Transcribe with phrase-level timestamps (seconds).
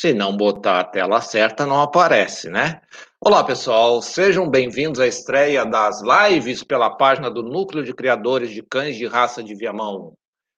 [0.00, 2.80] Se não botar a tela certa, não aparece, né?
[3.20, 8.62] Olá, pessoal, sejam bem-vindos à estreia das lives pela página do Núcleo de Criadores de
[8.62, 10.14] Cães de Raça de Viamão.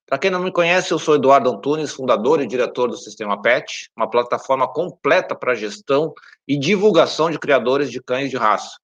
[0.06, 3.90] Para quem não me conhece, eu sou Eduardo Antunes, fundador e diretor do Sistema PET,
[3.96, 6.14] uma plataforma completa para gestão
[6.46, 8.76] e divulgação de criadores de cães de raça.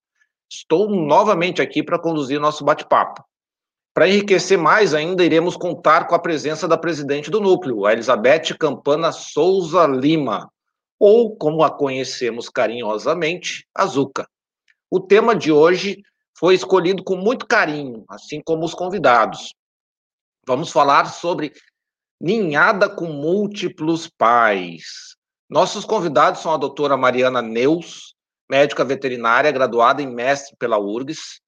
[0.51, 3.23] Estou novamente aqui para conduzir nosso bate-papo.
[3.99, 8.57] Para enriquecer mais ainda, iremos contar com a presença da presidente do núcleo, a Elizabeth
[8.57, 10.49] Campana Souza Lima,
[11.01, 14.29] ou como a conhecemos carinhosamente, Azuca.
[14.89, 16.01] O tema de hoje
[16.39, 19.53] foi escolhido com muito carinho, assim como os convidados.
[20.47, 21.53] Vamos falar sobre
[22.21, 25.17] ninhada com múltiplos pais.
[25.51, 28.15] Nossos convidados são a doutora Mariana Neus,
[28.49, 31.41] médica veterinária, graduada em mestre pela URGS,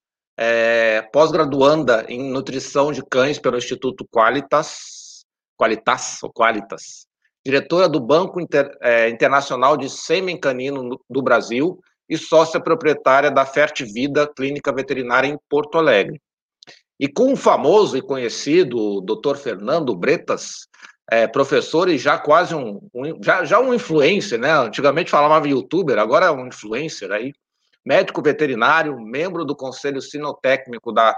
[0.43, 7.07] é, pós-graduanda em nutrição de cães pelo Instituto Qualitas, Qualitas ou Qualitas,
[7.45, 13.45] diretora do Banco Inter, é, Internacional de Sêmen Canino do Brasil e sócia proprietária da
[13.45, 16.19] Fertivida Clínica Veterinária em Porto Alegre.
[16.99, 19.37] E com o famoso e conhecido Dr.
[19.37, 20.67] Fernando Bretas,
[21.11, 24.53] é, professor e já quase um, um, já, já um influencer, né?
[24.53, 27.33] Antigamente falava youtuber, agora é um influencer aí
[27.85, 31.17] médico veterinário, membro do Conselho Sinotécnico da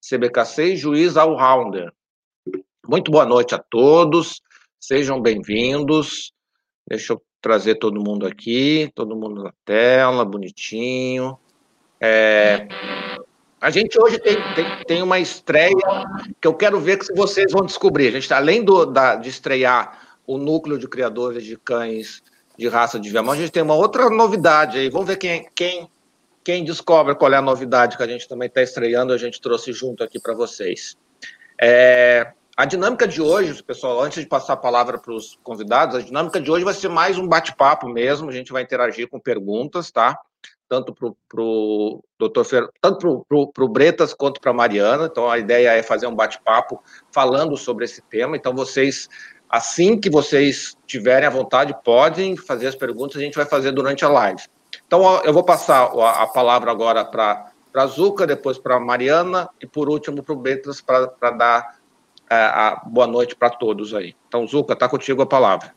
[0.00, 1.92] CBKC e juiz all-rounder.
[2.86, 4.40] Muito boa noite a todos,
[4.80, 6.32] sejam bem-vindos.
[6.88, 11.38] Deixa eu trazer todo mundo aqui, todo mundo na tela, bonitinho.
[12.00, 12.66] É,
[13.60, 15.76] a gente hoje tem, tem, tem, uma estreia
[16.40, 18.08] que eu quero ver que vocês vão descobrir.
[18.08, 22.22] A gente, além do, da, de estrear o núcleo de criadores de cães
[22.58, 24.88] de raça de Viamão, a gente tem uma outra novidade aí.
[24.90, 25.88] Vamos ver quem, quem
[26.44, 29.72] quem descobre qual é a novidade que a gente também está estreando, a gente trouxe
[29.72, 30.96] junto aqui para vocês.
[31.60, 36.00] É, a dinâmica de hoje, pessoal, antes de passar a palavra para os convidados, a
[36.00, 39.90] dinâmica de hoje vai ser mais um bate-papo mesmo, a gente vai interagir com perguntas,
[39.90, 40.18] tá?
[40.68, 42.68] Tanto para o doutor Fer...
[42.80, 45.08] tanto para o Bretas quanto para a Mariana.
[45.10, 48.36] Então a ideia é fazer um bate-papo falando sobre esse tema.
[48.36, 49.08] Então, vocês,
[49.48, 54.04] assim que vocês tiverem a vontade, podem fazer as perguntas, a gente vai fazer durante
[54.04, 54.42] a live.
[54.90, 59.64] Então, eu vou passar a palavra agora para a Zuca, depois para a Mariana e,
[59.64, 61.76] por último, para o Betras, para dar
[62.28, 64.16] é, a boa noite para todos aí.
[64.26, 65.72] Então, Zuca, está contigo a palavra.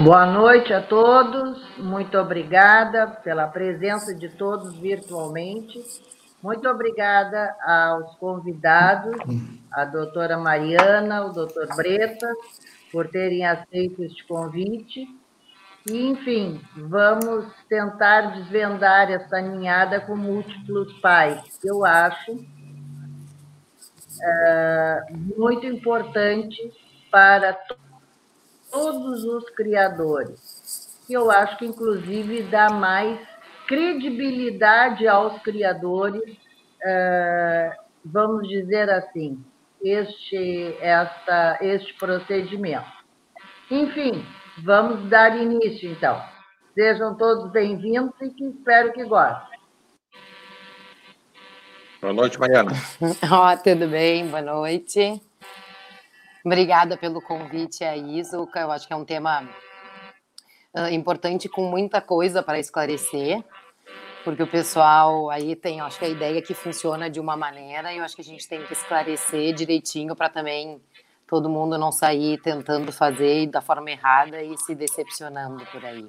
[0.00, 5.80] Boa noite a todos, muito obrigada pela presença de todos virtualmente.
[6.42, 9.16] Muito obrigada aos convidados,
[9.70, 12.36] a doutora Mariana, o doutor Bretas,
[12.92, 15.06] por terem aceito este convite.
[15.90, 21.58] E, enfim, vamos tentar desvendar essa ninhada com múltiplos pais.
[21.64, 22.44] Eu acho
[24.22, 25.06] é,
[25.36, 26.72] muito importante
[27.10, 27.56] para
[28.70, 30.98] todos os criadores.
[31.08, 33.18] E eu acho que, inclusive, dá mais
[33.66, 36.36] credibilidade aos criadores,
[36.82, 39.42] é, vamos dizer assim,
[39.82, 42.86] este, esta, este procedimento.
[43.70, 44.24] Enfim,
[44.58, 46.22] vamos dar início, então.
[46.74, 49.58] Sejam todos bem-vindos e que espero que gostem.
[52.00, 52.70] Boa noite, Mariana.
[53.02, 54.28] Oh, tudo bem?
[54.28, 55.20] Boa noite.
[56.44, 58.60] Obrigada pelo convite aí, Zuka.
[58.60, 59.42] Eu acho que é um tema
[60.74, 63.44] uh, importante com muita coisa para esclarecer
[64.28, 67.96] porque o pessoal aí tem, acho que a ideia que funciona de uma maneira e
[67.96, 70.78] eu acho que a gente tem que esclarecer direitinho para também
[71.26, 76.06] todo mundo não sair tentando fazer da forma errada e se decepcionando por aí.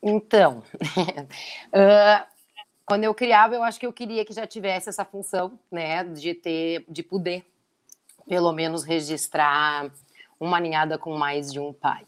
[0.00, 0.62] Então,
[1.74, 2.26] uh,
[2.86, 6.34] quando eu criava, eu acho que eu queria que já tivesse essa função, né, de
[6.34, 7.44] ter, de poder,
[8.28, 9.90] pelo menos registrar
[10.38, 12.07] uma ninhada com mais de um pai.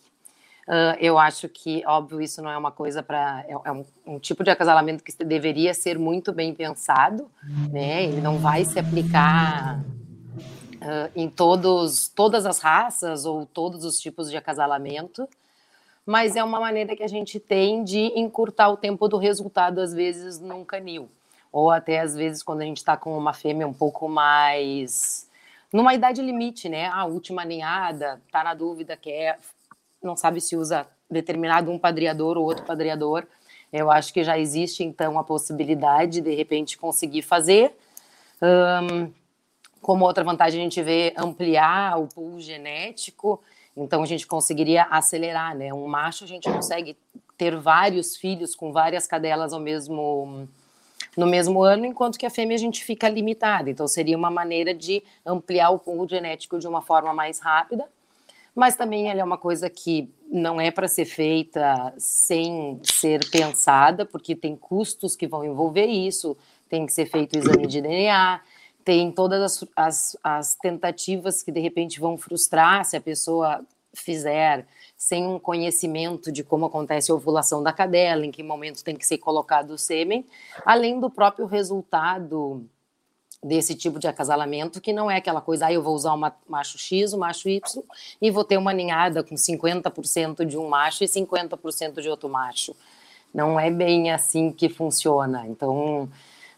[0.70, 3.44] Uh, eu acho que, óbvio, isso não é uma coisa para.
[3.48, 7.28] É, é um, um, tipo de acasalamento que deveria ser muito bem pensado,
[7.72, 8.04] né?
[8.04, 14.30] Ele não vai se aplicar uh, em todos, todas as raças ou todos os tipos
[14.30, 15.28] de acasalamento,
[16.06, 19.92] mas é uma maneira que a gente tem de encurtar o tempo do resultado, às
[19.92, 21.10] vezes, num canil.
[21.50, 25.28] Ou até, às vezes, quando a gente está com uma fêmea um pouco mais
[25.72, 26.86] numa idade limite, né?
[26.86, 29.36] A última ninhada, tá na dúvida, quer
[30.02, 33.26] não sabe se usa determinado um padreador ou outro padreador.
[33.72, 37.76] Eu acho que já existe, então, a possibilidade de, de repente, conseguir fazer.
[38.42, 39.12] Um,
[39.80, 43.40] como outra vantagem, a gente vê ampliar o pool genético,
[43.76, 45.72] então a gente conseguiria acelerar, né?
[45.72, 46.96] Um macho, a gente consegue
[47.38, 50.48] ter vários filhos com várias cadelas ao mesmo,
[51.16, 53.70] no mesmo ano, enquanto que a fêmea a gente fica limitada.
[53.70, 57.88] Então, seria uma maneira de ampliar o pool genético de uma forma mais rápida,
[58.54, 64.06] mas também ela é uma coisa que não é para ser feita sem ser pensada,
[64.06, 66.36] porque tem custos que vão envolver isso,
[66.68, 68.40] tem que ser feito o exame de DNA,
[68.84, 74.66] tem todas as, as, as tentativas que de repente vão frustrar se a pessoa fizer
[74.96, 79.06] sem um conhecimento de como acontece a ovulação da cadela, em que momento tem que
[79.06, 80.24] ser colocado o sêmen,
[80.64, 82.64] além do próprio resultado
[83.42, 86.78] desse tipo de acasalamento, que não é aquela coisa, ah, eu vou usar o macho
[86.78, 87.82] X, o macho Y,
[88.20, 92.76] e vou ter uma ninhada com 50% de um macho e 50% de outro macho.
[93.32, 95.46] Não é bem assim que funciona.
[95.46, 96.08] Então,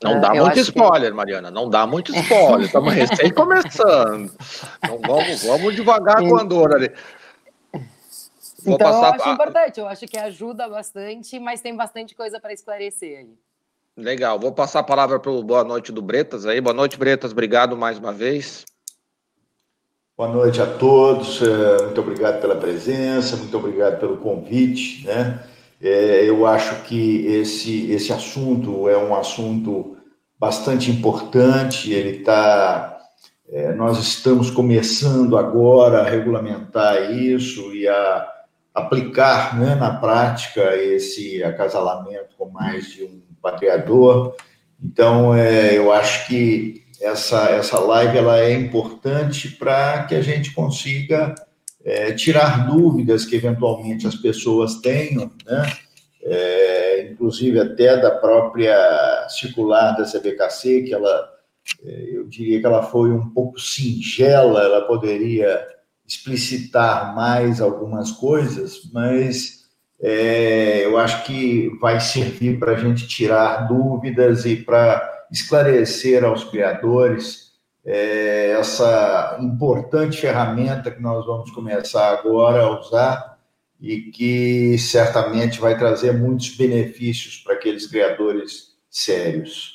[0.03, 1.17] não dá muito spoiler, que...
[1.17, 1.51] Mariana.
[1.51, 2.67] Não dá muito spoiler.
[2.67, 4.33] Estamos recém começando.
[4.79, 6.93] Então vamos, vamos devagar com a Andorra ali.
[8.65, 12.53] Vou então, eu acho importante, eu acho que ajuda bastante, mas tem bastante coisa para
[12.53, 13.35] esclarecer aí.
[13.97, 16.61] Legal, vou passar a palavra para o boa noite do Bretas aí.
[16.61, 18.65] Boa noite, Bretas, obrigado mais uma vez.
[20.17, 25.43] Boa noite a todos, é, muito obrigado pela presença, muito obrigado pelo convite, né?
[25.81, 29.97] É, eu acho que esse, esse assunto é um assunto
[30.39, 32.93] bastante importante, ele está
[33.51, 38.33] é, nós estamos começando agora a regulamentar isso e a
[38.73, 44.35] aplicar né, na prática esse acasalamento com mais de um patriador.
[44.83, 50.55] Então, é, eu acho que essa, essa live ela é importante para que a gente
[50.55, 51.35] consiga
[51.85, 55.73] é, tirar dúvidas que eventualmente as pessoas tenham, né?
[56.25, 61.29] É, inclusive até da própria circular da CBKC, que ela,
[61.85, 65.67] é, eu diria que ela foi um pouco singela, ela poderia
[66.07, 69.62] explicitar mais algumas coisas, mas
[70.03, 76.43] é, eu acho que vai servir para a gente tirar dúvidas e para esclarecer aos
[76.43, 77.53] criadores
[77.85, 83.39] é, essa importante ferramenta que nós vamos começar agora a usar
[83.81, 89.72] e que certamente vai trazer muitos benefícios para aqueles criadores sérios.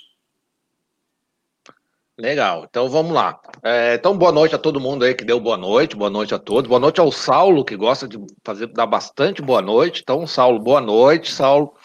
[2.17, 3.39] Legal, então vamos lá.
[3.61, 6.39] É, então, boa noite a todo mundo aí que deu boa noite, boa noite a
[6.39, 6.67] todos.
[6.67, 10.01] Boa noite ao Saulo, que gosta de fazer, dar bastante boa noite.
[10.01, 11.75] Então, Saulo, boa noite, Saulo.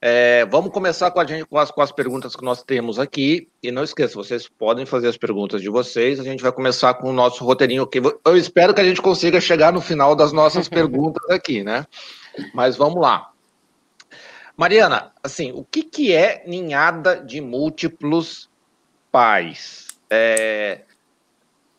[0.00, 3.48] É, vamos começar com a gente com as, com as perguntas que nós temos aqui.
[3.60, 6.20] E não esqueça, vocês podem fazer as perguntas de vocês.
[6.20, 8.00] A gente vai começar com o nosso roteirinho aqui.
[8.24, 11.84] Eu espero que a gente consiga chegar no final das nossas perguntas aqui, né?
[12.54, 13.32] Mas vamos lá.
[14.56, 18.48] Mariana, assim, o que, que é ninhada de múltiplos
[19.12, 19.88] pais.
[20.10, 20.80] É...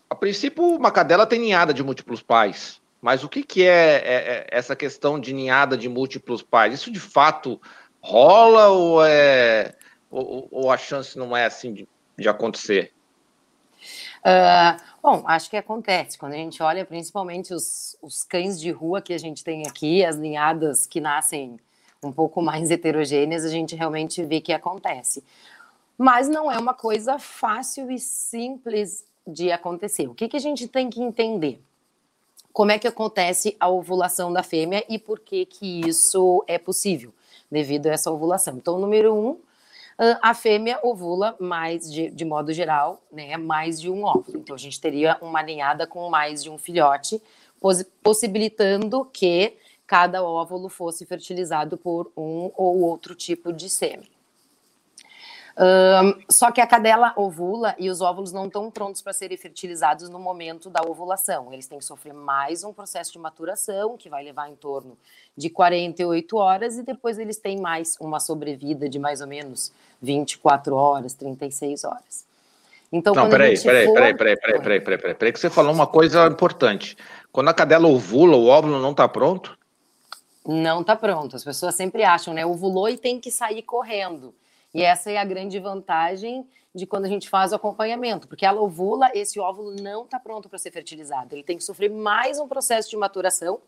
[0.09, 2.79] A princípio, uma cadela tem ninhada de múltiplos pais.
[3.01, 6.75] Mas o que, que é, é, é, essa questão de ninhada de múltiplos pais?
[6.75, 7.59] Isso de fato
[7.99, 9.75] rola ou, é,
[10.09, 12.93] ou, ou a chance não é assim de, de acontecer?
[14.19, 16.17] Uh, bom, acho que acontece.
[16.17, 20.05] Quando a gente olha principalmente os, os cães de rua que a gente tem aqui,
[20.05, 21.59] as ninhadas que nascem
[22.01, 25.23] um pouco mais heterogêneas, a gente realmente vê que acontece
[25.97, 30.07] mas não é uma coisa fácil e simples de acontecer.
[30.07, 31.61] O que, que a gente tem que entender?
[32.51, 37.13] Como é que acontece a ovulação da fêmea e por que, que isso é possível
[37.49, 38.57] devido a essa ovulação?
[38.57, 39.39] Então, número um,
[40.21, 44.39] a fêmea ovula mais, de, de modo geral, né, mais de um óvulo.
[44.39, 47.21] Então, a gente teria uma ninhada com mais de um filhote,
[48.03, 49.55] possibilitando que
[49.87, 54.12] cada óvulo fosse fertilizado por um ou outro tipo de sêmen.
[55.55, 60.09] Um, só que a cadela ovula e os óvulos não estão prontos para serem fertilizados
[60.09, 61.53] no momento da ovulação.
[61.53, 64.97] Eles têm que sofrer mais um processo de maturação, que vai levar em torno
[65.37, 70.75] de 48 horas, e depois eles têm mais uma sobrevida de mais ou menos 24
[70.75, 72.25] horas, 36 horas.
[72.91, 73.93] Então, não, peraí, peraí, for...
[73.93, 76.97] peraí, peraí, peraí, peraí, peraí, peraí, peraí, que você falou uma coisa importante.
[77.31, 79.57] Quando a cadela ovula, o óvulo não está pronto?
[80.45, 81.35] Não está pronto.
[81.35, 82.45] As pessoas sempre acham, né?
[82.45, 84.33] Ovulou e tem que sair correndo.
[84.73, 88.59] E essa é a grande vantagem de quando a gente faz o acompanhamento, porque ela
[88.59, 91.35] ovula, esse óvulo não está pronto para ser fertilizado.
[91.35, 93.61] Ele tem que sofrer mais um processo de maturação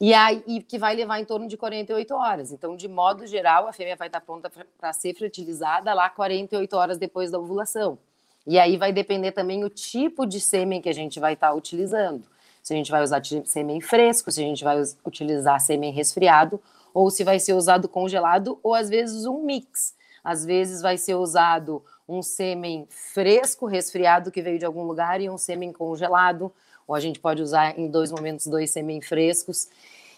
[0.00, 2.52] e aí que vai levar em torno de 48 horas.
[2.52, 6.76] Então, de modo geral, a fêmea vai estar tá pronta para ser fertilizada lá 48
[6.76, 7.98] horas depois da ovulação.
[8.46, 11.54] E aí vai depender também o tipo de sêmen que a gente vai estar tá
[11.54, 12.24] utilizando.
[12.62, 16.60] Se a gente vai usar sêmen fresco, se a gente vai utilizar sêmen resfriado,
[16.92, 19.94] ou se vai ser usado congelado, ou às vezes um mix.
[20.22, 25.30] Às vezes vai ser usado um sêmen fresco, resfriado, que veio de algum lugar, e
[25.30, 26.52] um sêmen congelado,
[26.86, 29.68] ou a gente pode usar em dois momentos dois sêmen frescos.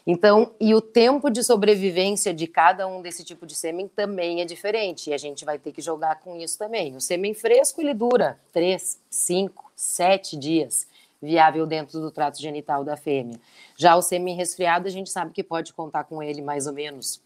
[0.06, 4.44] Então, e o tempo de sobrevivência de cada um desse tipo de sêmen também é
[4.44, 6.94] diferente, e a gente vai ter que jogar com isso também.
[6.94, 10.86] O sêmen fresco, ele dura 3, 5, 7 dias,
[11.22, 13.40] viável dentro do trato genital da fêmea.
[13.78, 17.22] Já o sêmen resfriado, a gente sabe que pode contar com ele mais ou menos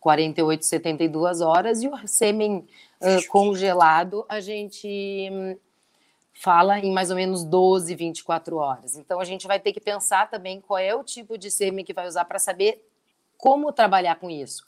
[0.00, 2.66] 48, 72 horas, e o sêmen
[3.00, 5.56] uh, congelado, a gente hum,
[6.32, 8.96] fala em mais ou menos 12, 24 horas.
[8.96, 11.92] Então a gente vai ter que pensar também qual é o tipo de sêmen que
[11.92, 12.82] vai usar para saber
[13.36, 14.64] como trabalhar com isso.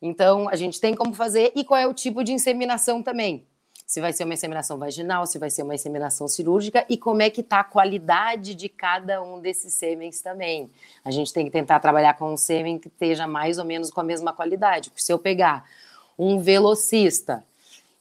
[0.00, 3.46] Então a gente tem como fazer e qual é o tipo de inseminação também.
[3.86, 7.28] Se vai ser uma inseminação vaginal, se vai ser uma inseminação cirúrgica e como é
[7.28, 10.70] que está a qualidade de cada um desses sêmens também.
[11.04, 14.00] A gente tem que tentar trabalhar com um sêmen que esteja mais ou menos com
[14.00, 14.90] a mesma qualidade.
[14.90, 15.68] Porque se eu pegar
[16.18, 17.44] um velocista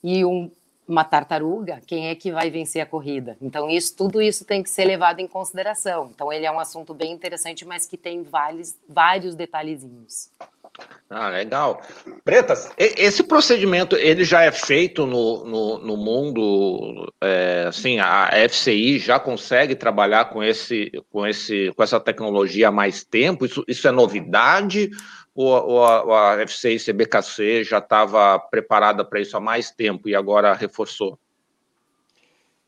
[0.03, 0.49] e um
[0.87, 3.37] uma tartaruga, quem é que vai vencer a corrida?
[3.41, 6.11] Então, isso, tudo isso tem que ser levado em consideração.
[6.13, 10.29] Então, ele é um assunto bem interessante, mas que tem vários, vários detalhezinhos.
[11.09, 11.81] Ah, legal.
[12.23, 18.97] Pretas, esse procedimento ele já é feito no, no, no mundo, é, assim, a FCI
[18.97, 23.45] já consegue trabalhar com, esse, com, esse, com essa tecnologia há mais tempo?
[23.45, 24.89] Isso, isso é novidade?
[25.35, 30.07] ou, ou, a, ou a FCI CBKC já estava preparada para isso há mais tempo
[30.07, 31.17] e agora reforçou?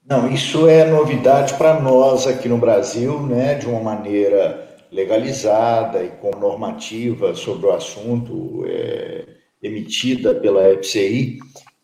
[0.07, 4.64] Não, isso é novidade para nós aqui no Brasil, né, de uma maneira
[4.95, 9.25] legalizada e com normativa sobre o assunto é,
[9.61, 11.37] emitida pela FCI,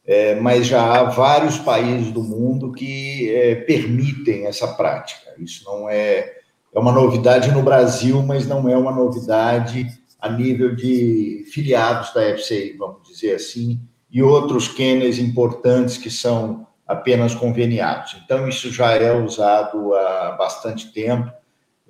[0.06, 5.30] é, mas já há vários países do mundo que é, permitem essa prática.
[5.38, 6.38] Isso não é,
[6.74, 9.88] é uma novidade no Brasil, mas não é uma novidade
[10.20, 16.65] a nível de filiados da FCI, vamos dizer assim, e outros kennels importantes que são
[16.88, 18.15] apenas conveniados.
[18.24, 21.32] Então, isso já é usado há bastante tempo,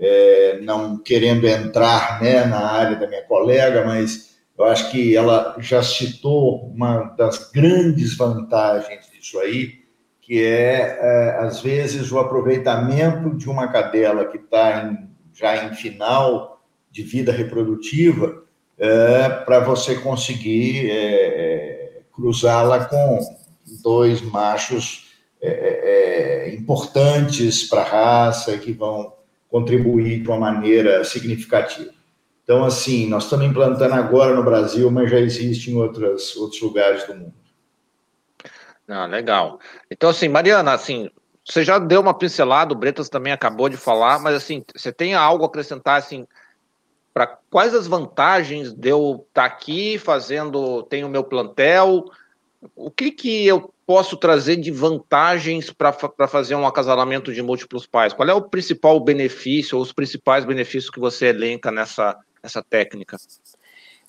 [0.01, 5.55] é, não querendo entrar né, na área da minha colega, mas eu acho que ela
[5.60, 9.81] já citou uma das grandes vantagens disso aí,
[10.20, 14.91] que é, é às vezes, o aproveitamento de uma cadela que está
[15.34, 18.43] já em final de vida reprodutiva
[18.77, 23.20] é, para você conseguir é, é, cruzá-la com
[23.84, 29.20] dois machos é, é, é importantes para a raça que vão
[29.51, 31.91] contribuir de uma maneira significativa.
[32.43, 37.05] Então, assim, nós estamos implantando agora no Brasil, mas já existe em outras, outros lugares
[37.05, 37.34] do mundo.
[38.88, 39.60] Ah, legal.
[39.89, 41.10] Então, assim, Mariana, assim,
[41.46, 45.13] você já deu uma pincelada, o Bretas também acabou de falar, mas assim, você tem
[45.13, 46.25] algo a acrescentar, assim,
[47.13, 52.05] para quais as vantagens de eu estar tá aqui fazendo, tenho meu plantel,
[52.75, 58.13] o que, que eu posso trazer de vantagens para fazer um acasalamento de múltiplos pais?
[58.13, 63.17] Qual é o principal benefício, ou os principais benefícios que você elenca nessa, nessa técnica?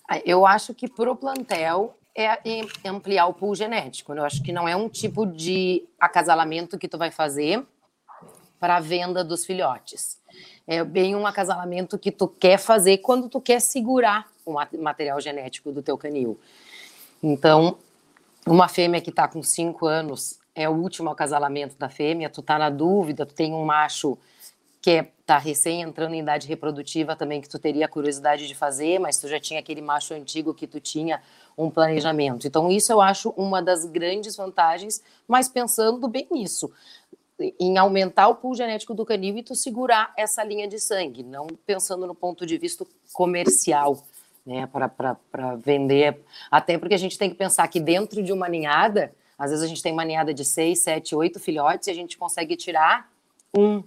[0.09, 2.38] Ah, eu acho que para o plantel é
[2.85, 4.12] ampliar o pool genético.
[4.12, 4.21] Né?
[4.21, 7.64] Eu acho que não é um tipo de acasalamento que tu vai fazer
[8.61, 10.23] para a venda dos filhotes
[10.67, 15.73] é bem um acasalamento que tu quer fazer quando tu quer segurar o material genético
[15.73, 16.38] do teu canil.
[17.23, 17.79] Então,
[18.47, 22.59] uma fêmea que está com cinco anos é o último acasalamento da fêmea, tu tá
[22.59, 24.19] na dúvida, tu tem um macho
[24.81, 28.99] que é, tá recém entrando em idade reprodutiva também, que tu teria curiosidade de fazer,
[28.99, 31.23] mas tu já tinha aquele macho antigo que tu tinha
[31.57, 32.47] um planejamento.
[32.47, 36.71] Então, isso eu acho uma das grandes vantagens, mas pensando bem nisso
[37.59, 41.47] em aumentar o pool genético do canil e tu segurar essa linha de sangue, não
[41.67, 44.05] pensando no ponto de vista comercial,
[44.45, 46.21] né, para vender.
[46.51, 49.69] Até porque a gente tem que pensar que dentro de uma ninhada, às vezes a
[49.69, 53.11] gente tem uma ninhada de seis, sete, oito filhotes e a gente consegue tirar
[53.57, 53.83] um,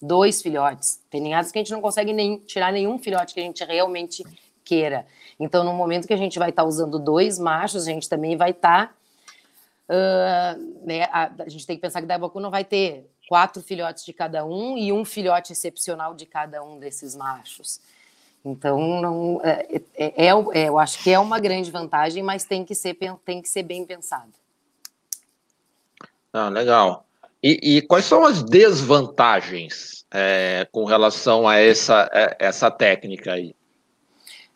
[0.00, 1.00] dois filhotes.
[1.10, 4.24] Tem ninhadas que a gente não consegue nem tirar nenhum filhote que a gente realmente
[4.64, 5.06] queira.
[5.40, 8.36] Então, no momento que a gente vai estar tá usando dois machos, a gente também
[8.36, 8.94] vai estar tá
[9.88, 14.04] Uh, né, a, a, gente tem que pensar que Daibaku não vai ter quatro filhotes
[14.04, 17.80] de cada um e um filhote excepcional de cada um desses machos.
[18.48, 22.64] Então, não, é, é, é, é, eu acho que é uma grande vantagem, mas tem
[22.64, 24.32] que ser, tem que ser bem pensado.
[26.32, 27.06] Ah, legal.
[27.42, 33.54] E, e quais são as desvantagens é, com relação a essa, é, essa técnica aí?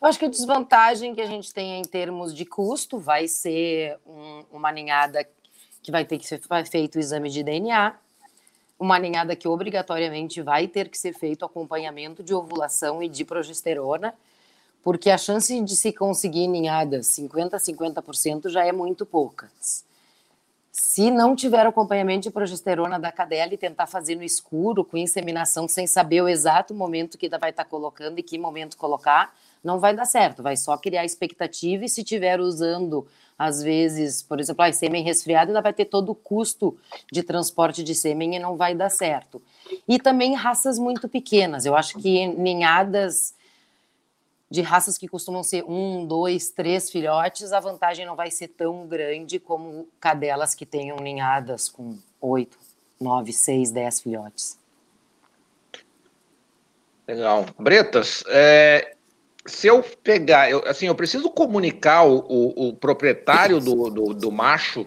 [0.00, 3.98] Eu acho que a desvantagem que a gente tem em termos de custo vai ser
[4.06, 5.28] um, uma ninhada
[5.82, 7.94] que vai ter que ser feito o exame de DNA,
[8.78, 14.14] uma ninhada que obrigatoriamente vai ter que ser feito acompanhamento de ovulação e de progesterona,
[14.82, 19.84] porque a chance de se conseguir ninhadas 50 a 50% já é muito poucas.
[20.72, 25.68] Se não tiver acompanhamento de progesterona da cadela e tentar fazer no escuro, com inseminação,
[25.68, 29.94] sem saber o exato momento que vai estar colocando e que momento colocar, não vai
[29.94, 30.42] dar certo.
[30.42, 33.06] Vai só criar expectativa e se tiver usando,
[33.44, 36.78] às vezes, por exemplo, ah, sêmen resfriado, ainda vai ter todo o custo
[37.10, 39.42] de transporte de sêmen e não vai dar certo.
[39.88, 41.66] E também raças muito pequenas.
[41.66, 43.34] Eu acho que ninhadas
[44.48, 48.86] de raças que costumam ser um, dois, três filhotes, a vantagem não vai ser tão
[48.86, 52.58] grande como cadelas que tenham ninhadas com oito,
[53.00, 54.58] nove, seis, dez filhotes.
[57.08, 57.46] Legal.
[57.58, 58.94] Bretas, é,
[59.44, 64.30] se eu pegar, eu, assim, eu preciso comunicar o, o, o proprietário do, do, do,
[64.30, 64.86] macho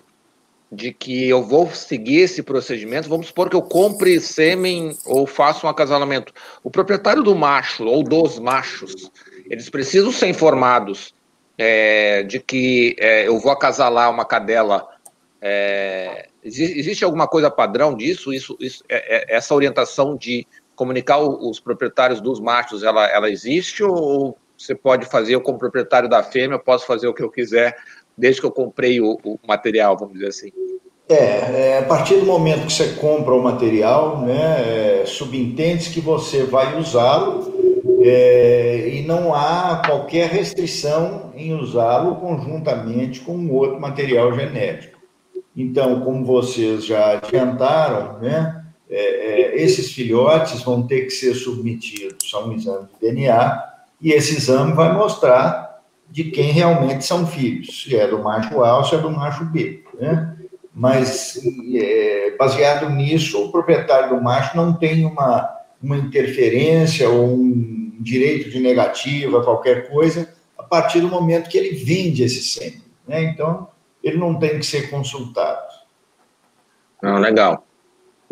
[0.72, 3.10] de que eu vou seguir esse procedimento.
[3.10, 6.34] Vamos supor que eu compre sêmen ou faça um acasalamento.
[6.64, 9.12] O proprietário do macho ou dos machos,
[9.50, 11.14] eles precisam ser informados
[11.58, 14.88] é, de que é, eu vou acasalar uma cadela.
[15.42, 18.34] É, existe alguma coisa padrão disso?
[18.34, 23.84] Isso, isso é, é, essa orientação de comunicar os proprietários dos machos, ela, ela existe
[23.84, 27.30] ou você pode fazer, eu como proprietário da fêmea, eu posso fazer o que eu
[27.30, 27.76] quiser,
[28.18, 30.52] desde que eu comprei o, o material, vamos dizer assim.
[31.08, 36.02] É, é, a partir do momento que você compra o material, né, é, subentende que
[36.02, 37.54] você vai usá-lo
[38.02, 44.98] é, e não há qualquer restrição em usá-lo conjuntamente com outro material genético.
[45.56, 52.34] Então, como vocês já adiantaram, né, é, é, esses filhotes vão ter que ser submetidos
[52.34, 53.75] a um exame de DNA
[54.06, 55.82] e esse exame vai mostrar
[56.12, 59.44] de quem realmente são filhos, se é do macho A ou se é do macho
[59.46, 60.38] B, né?
[60.72, 61.42] Mas,
[61.74, 65.50] é, baseado nisso, o proprietário do macho não tem uma,
[65.82, 71.76] uma interferência ou um direito de negativa, qualquer coisa, a partir do momento que ele
[71.76, 73.24] vende esse sêmen, né?
[73.24, 73.68] Então,
[74.04, 75.66] ele não tem que ser consultado.
[77.02, 77.65] Não, legal.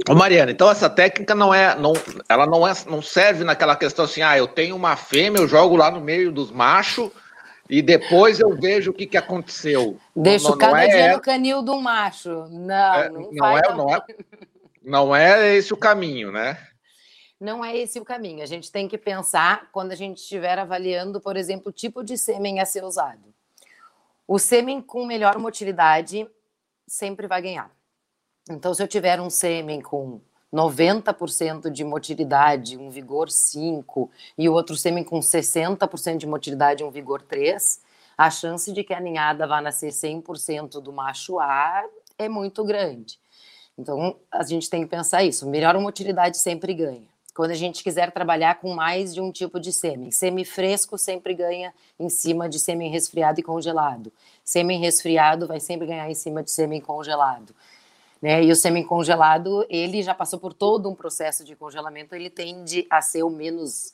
[0.10, 1.94] Ô Mariana, então essa técnica não é, não,
[2.28, 5.78] ela não é, não serve naquela questão assim, ah, eu tenho uma fêmea, eu jogo
[5.78, 7.10] lá no meio dos machos
[7.70, 9.98] e depois eu vejo o que, que aconteceu.
[10.14, 12.48] Deixo não, cada é, dia no canil do macho.
[12.50, 14.02] Não, é, não, não, é, não, é,
[14.84, 16.58] não é esse o caminho, né?
[17.40, 18.44] Não é esse o caminho.
[18.44, 22.18] A gente tem que pensar quando a gente estiver avaliando, por exemplo, o tipo de
[22.18, 23.34] sêmen a ser usado.
[24.28, 26.28] O sêmen com melhor motilidade
[26.88, 27.72] sempre vai ganhar.
[28.50, 30.20] Então, se eu tiver um sêmen com
[30.54, 36.92] 90% de motilidade, um vigor 5, e o outro sêmen com 60% de motilidade, um
[36.92, 37.82] vigor 3,
[38.18, 41.86] a chance de que a ninhada vá nascer 100% do macho A
[42.18, 43.18] é muito grande.
[43.78, 45.48] Então, a gente tem que pensar isso.
[45.48, 47.14] Melhor motilidade sempre ganha.
[47.34, 51.34] Quando a gente quiser trabalhar com mais de um tipo de sêmen, sêmen fresco sempre
[51.34, 54.14] ganha em cima de sêmen resfriado e congelado.
[54.44, 57.56] Sêmen resfriado vai sempre ganhar em cima de sêmen congelado.
[58.24, 58.42] Né?
[58.42, 63.02] E o semi-congelado, ele já passou por todo um processo de congelamento, ele tende a
[63.02, 63.94] ser o menos,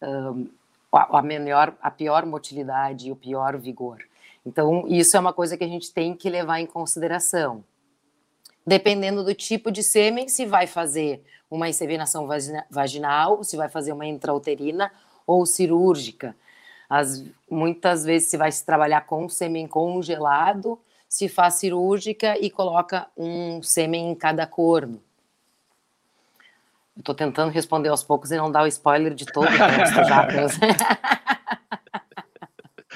[0.00, 0.48] um,
[0.90, 3.98] a, melhor, a pior motilidade o pior vigor.
[4.46, 7.62] Então, isso é uma coisa que a gente tem que levar em consideração.
[8.66, 12.26] Dependendo do tipo de sêmen, se vai fazer uma inseminação
[12.70, 14.90] vaginal, se vai fazer uma intrauterina
[15.26, 16.34] ou cirúrgica.
[16.88, 23.06] As, muitas vezes se vai se trabalhar com sêmen congelado, se faz cirúrgica e coloca
[23.16, 25.02] um sêmen em cada corno.
[26.96, 30.26] Estou tentando responder aos poucos e não dar o spoiler de todo o texto já.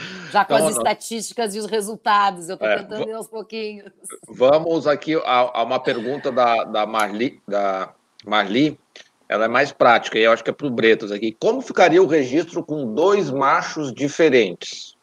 [0.31, 3.93] já com então, as estatísticas e os resultados, eu estou é, tentando ir aos pouquinhos.
[4.29, 7.93] Vamos aqui a, a uma pergunta da, da, Marli, da
[8.25, 8.79] Marli,
[9.29, 11.37] ela é mais prática, e eu acho que é para o Bretas aqui.
[11.39, 14.97] Como ficaria o registro com dois machos diferentes?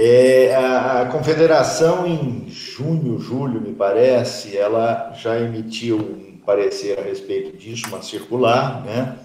[0.00, 7.02] É, a, a, Confederação, em junho, julho, me parece, ela já emitiu um parecer a
[7.02, 9.16] respeito disso, uma circular, né?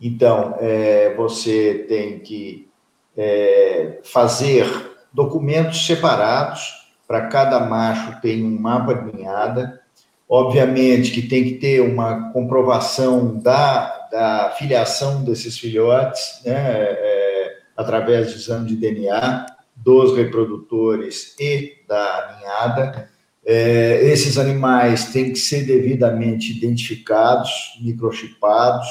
[0.00, 2.70] Então, é, você tem que
[3.14, 4.66] é, fazer
[5.12, 6.72] documentos separados,
[7.06, 9.78] para cada macho tem um mapa de ninhada,
[10.26, 18.30] obviamente que tem que ter uma comprovação da, da filiação desses filhotes, né, é, através
[18.30, 23.10] de exame de DNA, dos reprodutores e da ninhada.
[23.44, 27.50] É, esses animais têm que ser devidamente identificados,
[27.82, 28.86] microchipados.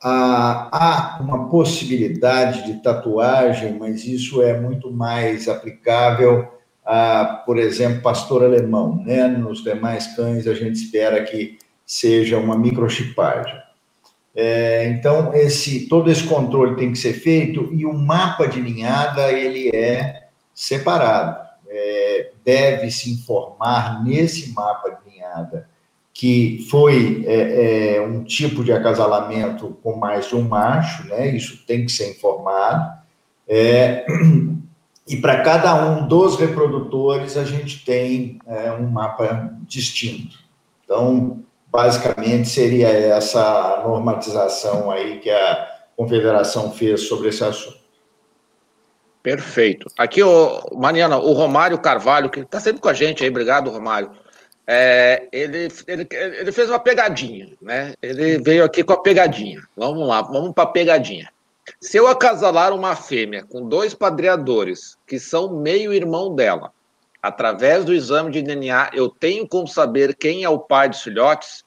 [0.00, 6.48] Há, há uma possibilidade de tatuagem, mas isso é muito mais aplicável
[6.84, 9.02] a, por exemplo, pastor alemão.
[9.04, 9.26] Né?
[9.26, 13.65] Nos demais cães, a gente espera que seja uma microchipagem.
[14.38, 19.32] É, então, esse, todo esse controle tem que ser feito e o mapa de ninhada,
[19.32, 21.46] ele é separado.
[21.68, 25.66] É, deve se informar nesse mapa de ninhada
[26.12, 31.28] que foi é, é, um tipo de acasalamento com mais de um macho, né?
[31.28, 32.98] Isso tem que ser informado.
[33.48, 34.06] É,
[35.06, 40.38] e para cada um dos reprodutores a gente tem é, um mapa distinto.
[40.84, 41.42] Então,
[41.76, 47.76] basicamente seria essa normatização aí que a confederação fez sobre esse assunto.
[49.22, 49.86] Perfeito.
[49.98, 54.10] Aqui, o Mariana, o Romário Carvalho, que está sempre com a gente aí, obrigado, Romário.
[54.66, 57.92] É, ele, ele, ele fez uma pegadinha, né?
[58.00, 59.60] Ele veio aqui com a pegadinha.
[59.76, 61.30] Vamos lá, vamos para a pegadinha.
[61.78, 66.72] Se eu acasalar uma fêmea com dois padreadores que são meio irmão dela,
[67.22, 71.65] através do exame de DNA, eu tenho como saber quem é o pai dos filhotes?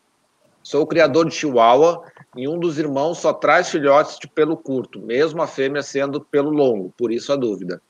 [0.70, 2.06] Sou criador de Chihuahua
[2.36, 6.52] e um dos irmãos só traz filhotes de pelo curto, mesmo a fêmea sendo pelo
[6.52, 7.82] longo, por isso a dúvida.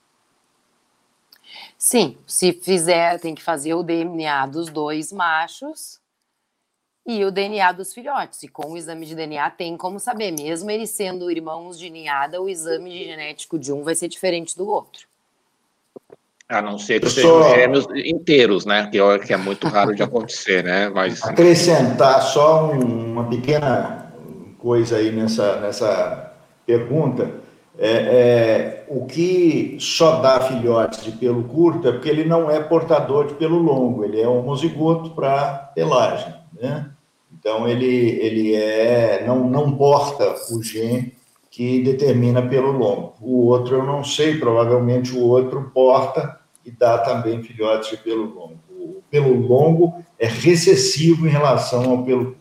[1.78, 6.00] Sim, se fizer, tem que fazer o DNA dos dois machos
[7.06, 8.44] e o DNA dos filhotes.
[8.44, 12.42] E com o exame de DNA tem como saber, mesmo eles sendo irmãos de ninhada,
[12.42, 15.09] o exame genético de um vai ser diferente do outro.
[16.50, 17.50] A não ser que sejam só...
[17.54, 18.88] gêmeos inteiros, né?
[18.92, 20.90] Que é, que é muito raro de acontecer, né?
[20.90, 21.24] Mas...
[21.24, 24.12] Acrescentar só um, uma pequena
[24.58, 26.34] coisa aí nessa, nessa
[26.66, 27.32] pergunta.
[27.78, 32.60] É, é, o que só dá filhotes de pelo curto é porque ele não é
[32.60, 36.90] portador de pelo longo, ele é homozigoto para pelagem, né?
[37.32, 41.14] Então ele, ele é não, não porta o gene
[41.50, 43.14] que determina pelo longo.
[43.22, 48.26] O outro eu não sei, provavelmente o outro porta e dá também filhotes de pelo
[48.26, 48.60] longo.
[48.70, 52.40] O pelo longo é recessivo em relação ao pelo curto.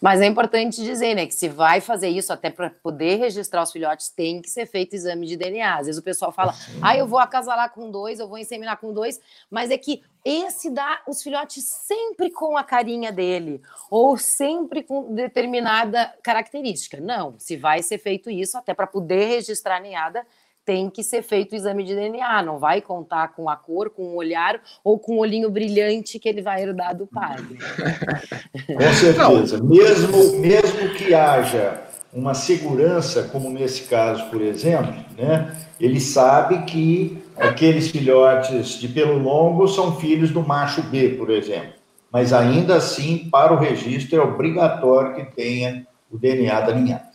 [0.00, 3.72] Mas é importante dizer, né, que se vai fazer isso até para poder registrar os
[3.72, 5.78] filhotes, tem que ser feito exame de DNA.
[5.78, 8.92] Às vezes o pessoal fala, ah, eu vou acasalar com dois, eu vou inseminar com
[8.92, 9.20] dois,
[9.50, 15.14] mas é que esse dá os filhotes sempre com a carinha dele, ou sempre com
[15.14, 17.00] determinada característica.
[17.00, 20.26] Não, se vai ser feito isso até para poder registrar a ninhada,
[20.66, 24.02] tem que ser feito o exame de DNA, não vai contar com a cor, com
[24.02, 27.36] o olhar ou com o olhinho brilhante que ele vai herdar do pai.
[28.66, 29.62] com certeza.
[29.62, 31.80] Mesmo, mesmo que haja
[32.12, 39.18] uma segurança, como nesse caso, por exemplo, né, ele sabe que aqueles filhotes de pelo
[39.18, 41.74] longo são filhos do macho B, por exemplo.
[42.10, 47.05] Mas ainda assim, para o registro, é obrigatório que tenha o DNA da ninhada.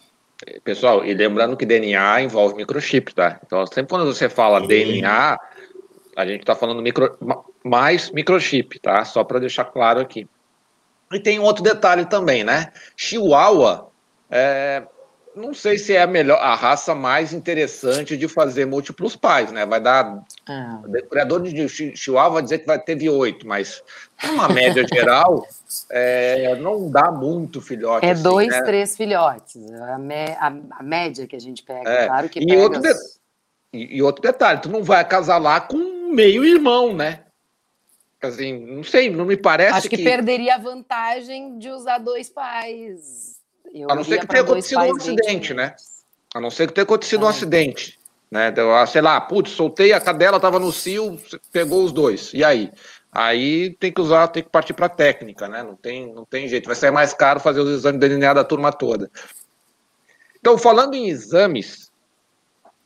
[0.64, 3.40] Pessoal, e lembrando que DNA envolve microchip, tá?
[3.46, 4.66] Então, sempre quando você fala.
[4.66, 5.38] DNA,
[6.16, 7.18] a gente está falando micro,
[7.64, 9.06] mais microchip, tá?
[9.06, 10.28] Só para deixar claro aqui.
[11.12, 12.72] E tem outro detalhe também, né?
[12.96, 13.90] Chihuahua,
[14.30, 14.84] é,
[15.36, 19.66] não sei se é a melhor, a raça mais interessante de fazer múltiplos pais, né?
[19.66, 20.24] Vai dar.
[20.48, 20.82] Ah.
[20.84, 23.82] O criador de Chihuahua vai dizer que vai ter oito, mas
[24.24, 25.48] uma média geral,
[25.90, 28.06] é, não dá muito filhote.
[28.06, 28.62] É assim, dois, né?
[28.64, 29.58] três filhotes.
[29.72, 32.08] A, me, a, a, média que a gente pega, é.
[32.08, 32.62] claro que e pega.
[32.62, 32.94] Outro de,
[33.74, 37.22] e, e, outro detalhe, tu não vai acasalar com meio irmão, né?
[38.22, 39.78] Assim, não sei, não me parece.
[39.78, 43.41] Acho que, que perderia a vantagem de usar dois pais
[43.74, 45.76] eu a não ser que tenha acontecido um acidente, né?
[46.34, 47.26] A não ser que tenha acontecido é.
[47.26, 48.00] um acidente.
[48.30, 48.54] Né?
[48.80, 51.20] Ah, sei lá, putz, soltei a cadela, estava no cio,
[51.52, 52.34] pegou os dois.
[52.34, 52.72] E aí?
[53.12, 55.62] Aí tem que usar, tem que partir para técnica, né?
[55.62, 56.68] Não tem, não tem jeito.
[56.68, 59.12] Vai ser mais caro fazer os exames de DNA da turma toda.
[60.40, 61.92] Então, falando em exames,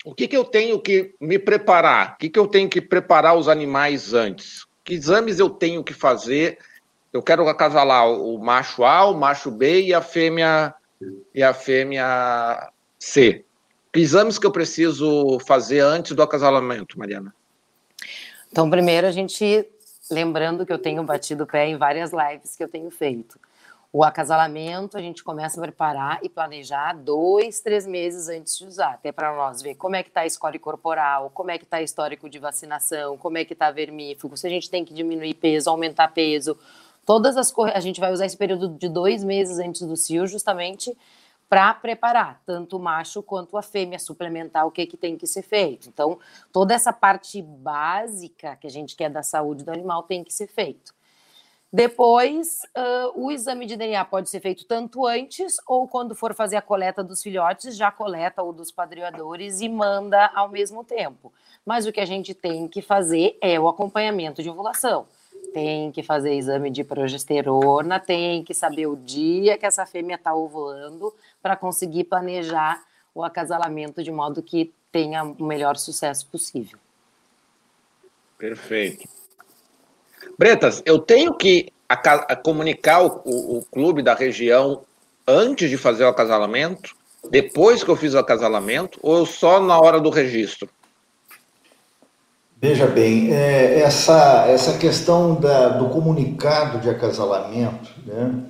[0.04, 2.13] o que, que eu tenho que me preparar?
[2.13, 4.65] O que, que eu tenho que preparar os animais antes?
[4.84, 6.58] Que exames eu tenho que fazer
[7.15, 10.75] eu quero acasalar o macho A, o macho B e a fêmea
[11.34, 13.45] e a fêmea C.
[13.93, 17.34] Que exames que eu preciso fazer antes do acasalamento, Mariana?
[18.51, 19.65] Então, primeiro a gente
[20.12, 23.39] lembrando que eu tenho batido o pé em várias lives que eu tenho feito.
[23.93, 28.95] O acasalamento a gente começa a preparar e planejar dois, três meses antes de usar,
[28.95, 31.82] até para nós ver como é que está a score corporal, como é que está
[31.82, 35.69] histórico de vacinação, como é que está vermífugo, se a gente tem que diminuir peso,
[35.69, 36.58] aumentar peso,
[37.06, 40.96] Todas as a gente vai usar esse período de dois meses antes do cio justamente
[41.48, 45.44] para preparar tanto o macho quanto a fêmea, suplementar o que, que tem que ser
[45.44, 45.88] feito.
[45.88, 46.18] Então,
[46.52, 50.48] toda essa parte básica que a gente quer da saúde do animal tem que ser
[50.48, 50.94] feito.
[51.72, 56.56] Depois, uh, o exame de DNA pode ser feito tanto antes ou quando for fazer
[56.56, 61.34] a coleta dos filhotes, já coleta o dos padreadores e manda ao mesmo tempo.
[61.65, 65.06] Mas o que a gente tem que fazer é o acompanhamento de ovulação
[65.56, 70.36] tem que fazer exame de progesterona, tem que saber o dia que essa fêmea está
[70.36, 76.78] ovulando para conseguir planejar o acasalamento de modo que tenha o melhor sucesso possível.
[78.38, 79.08] Perfeito.
[80.38, 81.72] Bretas, eu tenho que
[82.44, 84.84] comunicar o, o, o, clube da região
[85.26, 86.94] antes de fazer o acasalamento,
[87.32, 90.70] depois que eu fiz o acasalamento, ou só na hora do registro?
[92.62, 98.44] Veja bem, é, essa, essa questão da, do comunicado de acasalamento, né,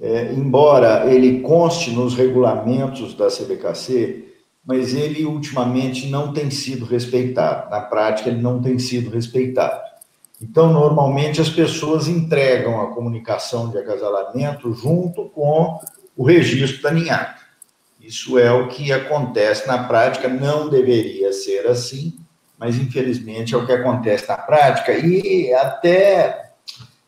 [0.00, 4.24] é, embora ele conste nos regulamentos da CBKC,
[4.64, 7.70] mas ele ultimamente não tem sido respeitado.
[7.70, 9.80] Na prática, ele não tem sido respeitado.
[10.40, 15.78] Então, normalmente, as pessoas entregam a comunicação de acasalamento junto com
[16.16, 17.36] o registro da ninhada.
[18.00, 22.14] Isso é o que acontece na prática, não deveria ser assim,
[22.60, 26.52] mas infelizmente é o que acontece na prática, e até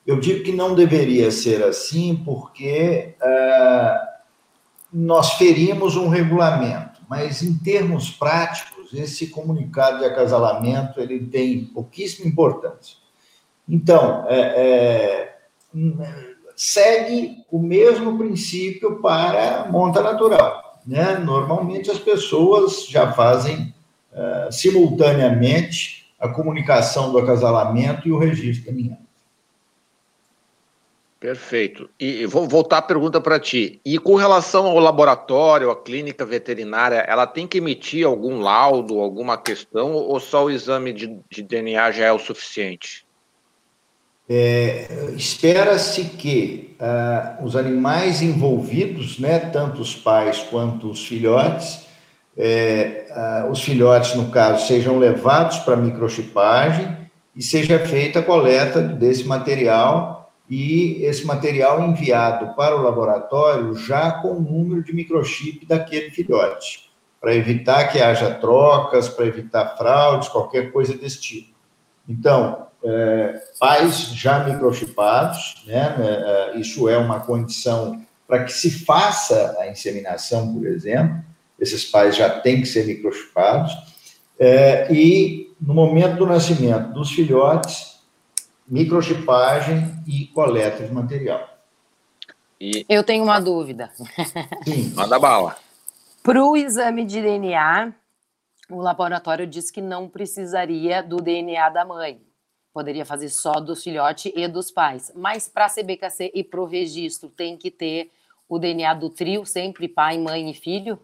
[0.07, 4.13] eu digo que não deveria ser assim, porque uh,
[4.91, 12.27] nós ferimos um regulamento, mas em termos práticos, esse comunicado de acasalamento ele tem pouquíssima
[12.27, 12.97] importância.
[13.69, 15.37] Então, é, é,
[16.57, 20.81] segue o mesmo princípio para monta natural.
[20.87, 21.17] Né?
[21.19, 23.73] Normalmente as pessoas já fazem
[24.13, 29.03] uh, simultaneamente a comunicação do acasalamento e o registro da ninhada.
[31.23, 31.89] Perfeito.
[32.01, 33.81] E vou voltar a pergunta para ti.
[33.85, 39.39] E com relação ao laboratório, à clínica veterinária, ela tem que emitir algum laudo, alguma
[39.39, 43.07] questão, ou só o exame de, de DNA já é o suficiente?
[44.29, 51.82] É, Espera-se que uh, os animais envolvidos, né, tanto os pais quanto os filhotes,
[52.37, 53.07] é,
[53.45, 56.97] uh, os filhotes, no caso, sejam levados para microchipagem
[57.35, 64.13] e seja feita a coleta desse material e esse material enviado para o laboratório já
[64.13, 66.91] com o número de microchip daquele filhote,
[67.21, 71.53] para evitar que haja trocas, para evitar fraudes, qualquer coisa desse tipo.
[72.09, 79.57] Então, é, pais já microchipados, né, é, isso é uma condição para que se faça
[79.61, 81.23] a inseminação, por exemplo,
[81.63, 83.73] esses pais já têm que ser microchipados,
[84.37, 88.01] é, e no momento do nascimento dos filhotes,
[88.67, 91.49] microchipagem e coleta de material.
[92.61, 92.85] E...
[92.89, 93.91] Eu tenho uma dúvida.
[94.65, 94.93] Sim.
[94.97, 95.57] Manda bala.
[96.21, 97.93] Para o exame de DNA,
[98.69, 102.21] o laboratório diz que não precisaria do DNA da mãe.
[102.73, 105.13] Poderia fazer só do filhote e dos pais.
[105.15, 108.11] Mas para a CBKC e para o registro, tem que ter
[108.49, 110.99] o DNA do trio, sempre pai, mãe e filho?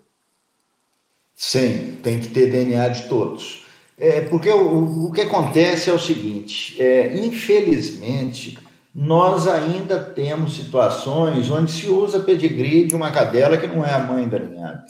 [1.41, 3.65] Sim, tem que ter DNA de todos.
[3.97, 8.59] É, porque o, o que acontece é o seguinte: é, infelizmente,
[8.93, 14.01] nós ainda temos situações onde se usa pedigree de uma cadela que não é a
[14.01, 14.85] mãe da ninhada.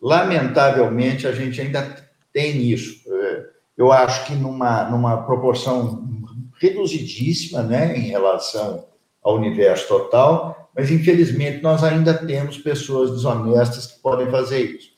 [0.00, 1.94] Lamentavelmente, a gente ainda
[2.32, 3.02] tem isso.
[3.06, 3.44] É,
[3.76, 6.02] eu acho que numa, numa proporção
[6.58, 8.86] reduzidíssima né, em relação
[9.22, 14.93] ao universo total, mas infelizmente nós ainda temos pessoas desonestas que podem fazer isso.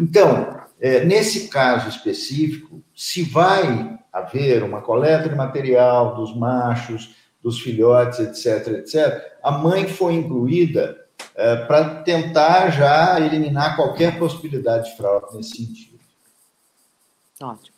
[0.00, 7.60] Então, é, nesse caso específico, se vai haver uma coleta de material dos machos, dos
[7.60, 11.02] filhotes, etc., etc., a mãe foi incluída
[11.34, 15.98] é, para tentar já eliminar qualquer possibilidade de fraude nesse sentido.
[17.42, 17.76] Ótimo.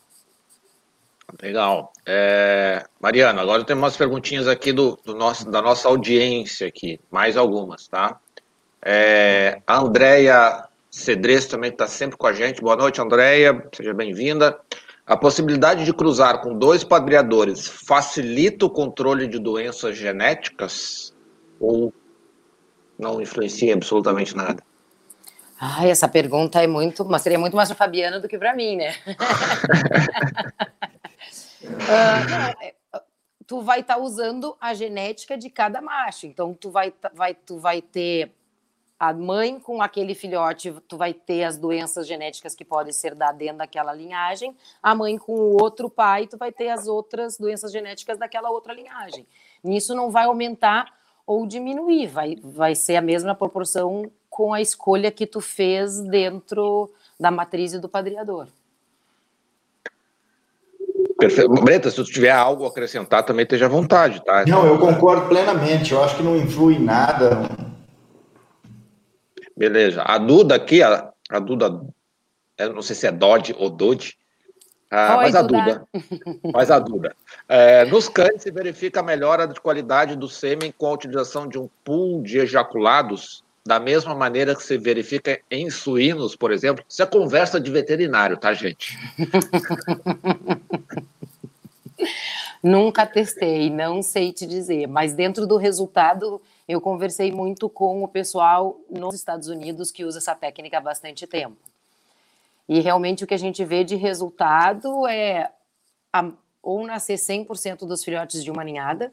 [1.42, 1.92] Legal.
[2.06, 7.36] É, Mariana, agora tem umas perguntinhas aqui do, do, nosso, da nossa audiência aqui, mais
[7.36, 8.18] algumas, tá?
[8.82, 12.62] É, a Andrea Cedres também está sempre com a gente.
[12.62, 13.68] Boa noite, Andréia.
[13.74, 14.56] Seja bem-vinda.
[15.04, 21.12] A possibilidade de cruzar com dois padreadores facilita o controle de doenças genéticas
[21.58, 21.92] ou
[22.96, 24.62] não influencia absolutamente nada?
[25.60, 28.76] Ai, essa pergunta é muito, mas seria muito mais para Fabiana do que para mim,
[28.76, 28.94] né?
[31.64, 32.72] uh,
[33.44, 37.34] tu vai estar tá usando a genética de cada macho, então tu vai, tá, vai,
[37.34, 38.32] tu vai ter
[39.08, 43.32] a mãe com aquele filhote, tu vai ter as doenças genéticas que podem ser da
[43.32, 47.70] dentro daquela linhagem, a mãe com o outro pai, tu vai ter as outras doenças
[47.70, 49.26] genéticas daquela outra linhagem.
[49.62, 50.86] Nisso não vai aumentar
[51.26, 56.90] ou diminuir, vai, vai ser a mesma proporção com a escolha que tu fez dentro
[57.20, 58.48] da matriz e do padreador.
[61.18, 61.50] Perfeito.
[61.50, 64.44] Breta, se tu tiver algo a acrescentar, também esteja à vontade, tá?
[64.46, 65.92] Não, eu concordo plenamente.
[65.92, 67.48] Eu acho que não influi nada
[69.56, 70.02] Beleza.
[70.02, 71.80] A Duda aqui, a, a Duda,
[72.58, 74.16] eu não sei se é Dodge ou Dodge,
[74.96, 75.88] ah, Oi, mas a Duda.
[76.54, 77.16] mas a Duda.
[77.48, 81.58] É, nos cães se verifica a melhora de qualidade do sêmen com a utilização de
[81.58, 86.84] um pool de ejaculados, da mesma maneira que se verifica em suínos, por exemplo.
[86.88, 88.96] Isso é conversa de veterinário, tá, gente?
[92.62, 98.08] Nunca testei, não sei te dizer, mas dentro do resultado, eu conversei muito com o
[98.08, 101.56] pessoal nos Estados Unidos que usa essa técnica há bastante tempo.
[102.68, 105.50] E realmente o que a gente vê de resultado é
[106.12, 106.30] a,
[106.62, 109.12] ou nascer 100% dos filhotes de uma ninhada,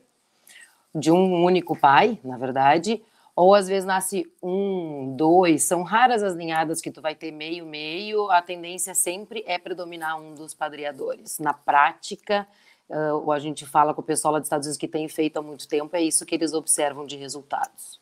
[0.96, 3.02] de um único pai, na verdade,
[3.36, 7.66] ou às vezes nasce um, dois, são raras as ninhadas que tu vai ter meio
[7.66, 11.40] meio, a tendência sempre é predominar um dos padreadores.
[11.40, 12.48] Na prática,
[12.92, 15.42] uh, a gente fala com o pessoal lá dos Estados Unidos que tem feito há
[15.42, 18.00] muito tempo, é isso que eles observam de resultados.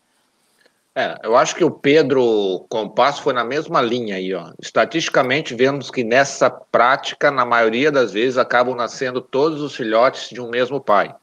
[0.95, 4.51] É, eu acho que o Pedro Compasso foi na mesma linha aí, ó.
[4.61, 10.41] Estatisticamente, vemos que nessa prática, na maioria das vezes, acabam nascendo todos os filhotes de
[10.41, 11.15] um mesmo pai.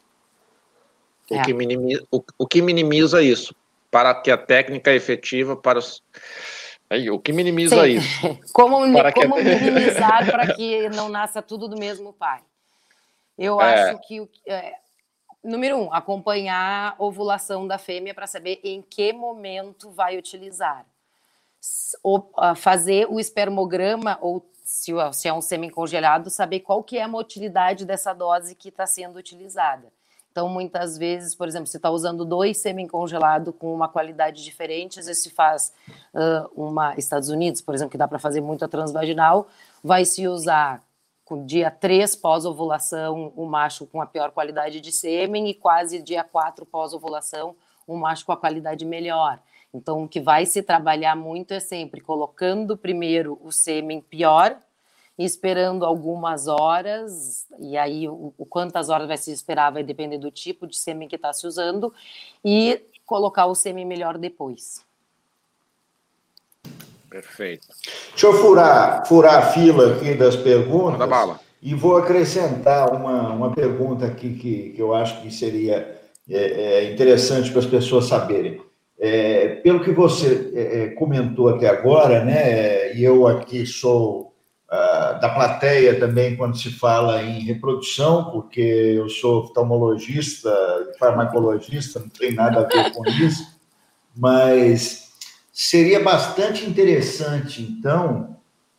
[1.31, 1.42] O, é.
[1.42, 3.55] que, minimiza, o, o que minimiza isso,
[3.90, 6.02] para que a técnica é efetiva para os.
[6.88, 7.96] Aí, o que minimiza Sim.
[7.96, 8.38] isso?
[8.55, 9.42] como para como que...
[9.44, 12.40] minimizar para que não nasça tudo do mesmo pai?
[13.38, 13.90] Eu é.
[13.90, 14.75] acho que, é,
[15.42, 20.87] número um, acompanhar a ovulação da fêmea para saber em que momento vai utilizar.
[22.03, 27.03] Ou, fazer o espermograma, ou se, se é um sêmen congelado, saber qual que é
[27.03, 29.92] a motilidade dessa dose que está sendo utilizada.
[30.37, 35.07] Então, muitas vezes, por exemplo, se está usando dois semi-congelado com uma qualidade diferente, às
[35.07, 35.72] vezes se faz
[36.12, 39.49] uh, uma Estados Unidos, por exemplo, que dá para fazer muito a transvaginal,
[39.83, 40.83] vai se usar
[41.26, 46.22] com dia 3 pós-ovulação, o macho com a pior qualidade de sêmen, e quase dia
[46.22, 49.40] 4 pós-ovulação, o macho com a qualidade melhor.
[49.74, 54.56] Então, o que vai se trabalhar muito é sempre colocando primeiro o sêmen pior,
[55.18, 60.30] esperando algumas horas, e aí o, o, quantas horas vai se esperar vai depender do
[60.30, 61.92] tipo de sêmen que está se usando,
[62.44, 64.86] e colocar o sêmen melhor depois.
[67.16, 67.68] Perfeito.
[68.11, 70.92] Deixa eu furar, furar a fila aqui das perguntas.
[70.92, 71.40] Manda bala.
[71.62, 75.98] E vou acrescentar uma, uma pergunta aqui que, que eu acho que seria
[76.29, 78.61] é, é interessante para as pessoas saberem.
[78.98, 84.35] É, pelo que você é, é comentou até agora, né, e eu aqui sou
[84.70, 90.55] uh, da plateia também quando se fala em reprodução, porque eu sou oftalmologista,
[90.98, 93.42] farmacologista, não tem nada a ver com isso,
[94.14, 95.06] mas
[95.57, 98.37] seria bastante interessante, então,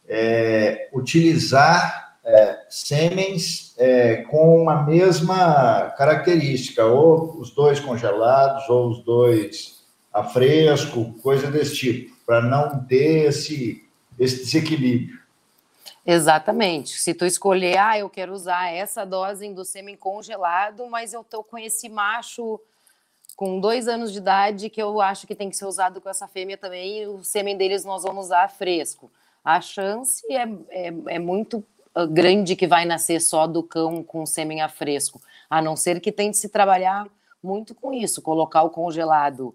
[0.07, 9.03] é, utilizar é, sêmens é, com a mesma característica, ou os dois congelados, ou os
[9.03, 13.83] dois a fresco, coisa desse tipo, para não ter esse,
[14.19, 15.17] esse desequilíbrio.
[16.05, 16.99] Exatamente.
[16.99, 21.43] Se tu escolher, ah, eu quero usar essa dose do sêmen congelado, mas eu tô
[21.43, 22.59] com esse macho
[23.37, 26.27] com dois anos de idade que eu acho que tem que ser usado com essa
[26.27, 29.11] fêmea também, e o sêmen deles nós vamos usar fresco.
[29.45, 34.25] A chance é, é, é muito ah, grande que vai nascer só do cão com
[34.25, 37.07] sêmen a fresco, a não ser que tente se trabalhar
[37.41, 39.53] muito com isso, colocar o congelado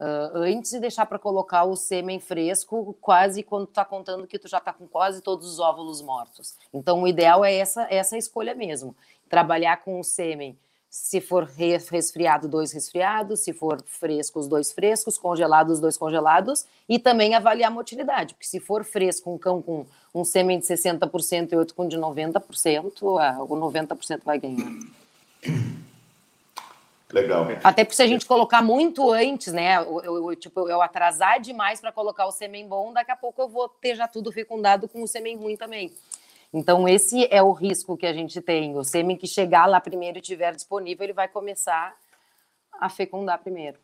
[0.00, 4.48] uh, antes e deixar para colocar o sêmen fresco quase quando está contando que tu
[4.48, 6.56] já está com quase todos os óvulos mortos.
[6.72, 8.94] Então o ideal é essa, essa escolha mesmo,
[9.28, 10.56] trabalhar com o sêmen
[10.94, 11.42] se for
[11.90, 17.34] resfriado, dois resfriados, se for fresco, os dois frescos, congelados, os dois congelados, e também
[17.34, 21.56] avaliar a motilidade, porque se for fresco, um cão com um sêmen de 60% e
[21.56, 24.70] outro com de 90%, o 90% vai ganhar.
[27.12, 27.44] Legal.
[27.64, 31.80] Até porque se a gente colocar muito antes, né, eu, eu tipo, eu atrasar demais
[31.80, 35.02] para colocar o sêmen bom, daqui a pouco eu vou ter já tudo fecundado com
[35.02, 35.92] o sêmen ruim também.
[36.54, 38.76] Então, esse é o risco que a gente tem.
[38.76, 41.92] O sêmen que chegar lá primeiro e estiver disponível, ele vai começar
[42.80, 43.76] a fecundar primeiro.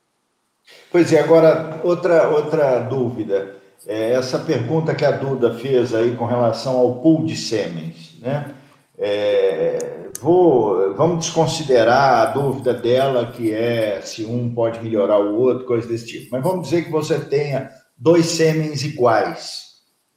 [0.89, 3.57] Pois é, agora, outra, outra dúvida.
[3.85, 8.55] É essa pergunta que a Duda fez aí com relação ao pool de sêmens, né?
[8.97, 9.79] É,
[10.21, 15.89] vou, vamos desconsiderar a dúvida dela, que é se um pode melhorar o outro, coisa
[15.89, 16.29] desse tipo.
[16.31, 19.70] Mas vamos dizer que você tenha dois sêmens iguais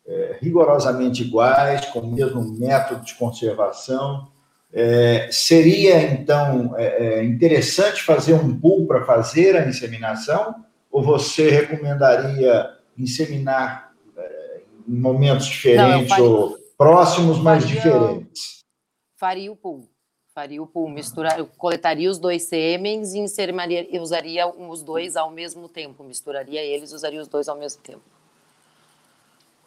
[0.05, 4.27] é, rigorosamente iguais, com o mesmo método de conservação.
[4.71, 10.55] É, seria, então, é, é interessante fazer um pool para fazer a inseminação?
[10.91, 18.59] Ou você recomendaria inseminar é, em momentos diferentes Não, faria, ou próximos, mas faria, diferentes?
[19.17, 19.87] Faria o pool.
[20.33, 25.29] Faria o pool, misturar, eu coletaria os dois sêmens e inseminaria, usaria os dois ao
[25.29, 28.01] mesmo tempo, misturaria eles, usaria os dois ao mesmo tempo.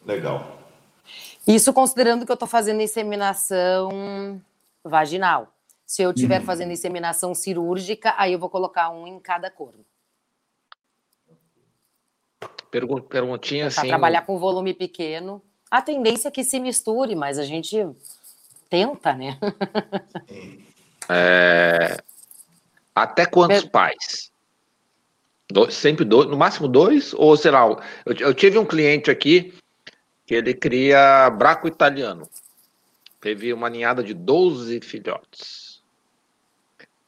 [0.07, 0.57] Legal.
[1.45, 4.41] Isso considerando que eu estou fazendo inseminação
[4.83, 5.53] vaginal.
[5.85, 6.45] Se eu estiver uhum.
[6.45, 9.85] fazendo inseminação cirúrgica, aí eu vou colocar um em cada corno.
[13.09, 13.87] perguntinha assim.
[13.87, 15.41] trabalhar com volume pequeno.
[15.69, 17.85] A tendência é que se misture, mas a gente
[18.69, 19.37] tenta, né?
[21.09, 21.95] É...
[22.93, 23.69] Até quantos é...
[23.69, 24.29] pais?
[25.49, 27.13] Dois, sempre dois, no máximo dois?
[27.13, 27.61] Ou, sei lá,
[28.05, 29.53] eu, eu tive um cliente aqui
[30.27, 32.29] que ele cria braco italiano.
[33.21, 35.81] Teve uma ninhada de 12 filhotes.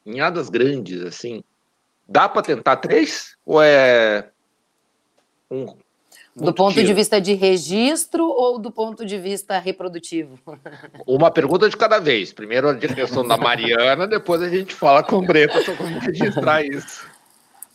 [0.05, 1.43] Ninhadas grandes, assim.
[2.07, 3.37] Dá para tentar três?
[3.45, 4.29] Ou é
[5.51, 5.75] um
[6.33, 6.87] do ponto tiro.
[6.87, 10.39] de vista de registro ou do ponto de vista reprodutivo?
[11.05, 12.31] Uma pergunta de cada vez.
[12.31, 16.63] Primeiro a direção da Mariana, depois a gente fala com o Breta sobre como registrar
[16.63, 17.05] isso.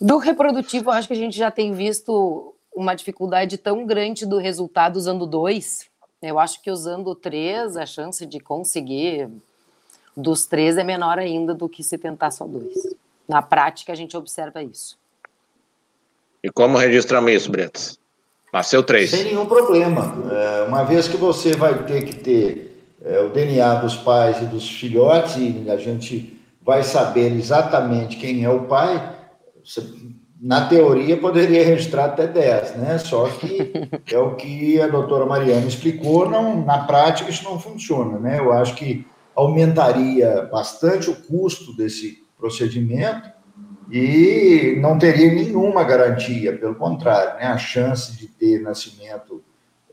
[0.01, 4.97] Do reprodutivo, acho que a gente já tem visto uma dificuldade tão grande do resultado
[4.97, 5.87] usando dois.
[6.21, 9.29] Eu acho que usando três, a chance de conseguir
[10.17, 12.75] dos três é menor ainda do que se tentar só dois.
[13.29, 14.99] Na prática, a gente observa isso.
[16.43, 17.99] E como registramos isso, Bretas?
[18.53, 19.11] Nasceu três.
[19.11, 20.15] Sem nenhum problema.
[20.31, 24.47] É, uma vez que você vai ter que ter é, o DNA dos pais e
[24.47, 29.17] dos filhotes, e a gente vai saber exatamente quem é o pai,
[29.65, 29.83] você,
[30.41, 32.99] na teoria poderia registrar até 10, né?
[32.99, 33.73] Só que
[34.13, 38.39] é o que a doutora Mariana explicou, não, na prática isso não funciona, né?
[38.39, 43.33] Eu acho que aumentaria bastante o custo desse procedimento
[43.91, 47.47] e não teria nenhuma garantia, pelo contrário, né?
[47.47, 49.43] a chance de ter nascimento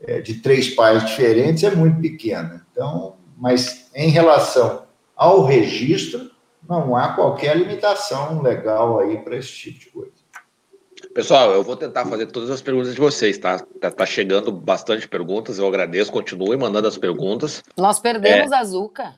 [0.00, 2.66] é, de três pais diferentes é muito pequena.
[2.70, 4.84] Então, mas em relação
[5.16, 6.30] ao registro,
[6.68, 10.21] não há qualquer limitação legal aí para esse tipo de coisa.
[11.14, 13.58] Pessoal, eu vou tentar fazer todas as perguntas de vocês, tá?
[13.80, 17.62] Tá, tá chegando bastante perguntas, eu agradeço, continue mandando as perguntas.
[17.76, 18.56] Nós perdemos é...
[18.56, 19.14] a Zuca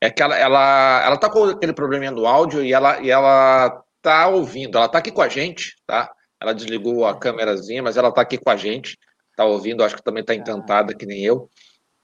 [0.00, 3.82] é que ela, ela, ela tá com aquele probleminha do áudio e ela, e ela
[4.00, 6.10] tá ouvindo, ela tá aqui com a gente, tá?
[6.40, 8.98] Ela desligou a câmerazinha, mas ela tá aqui com a gente,
[9.36, 11.50] tá ouvindo, acho que também tá encantada, que nem eu.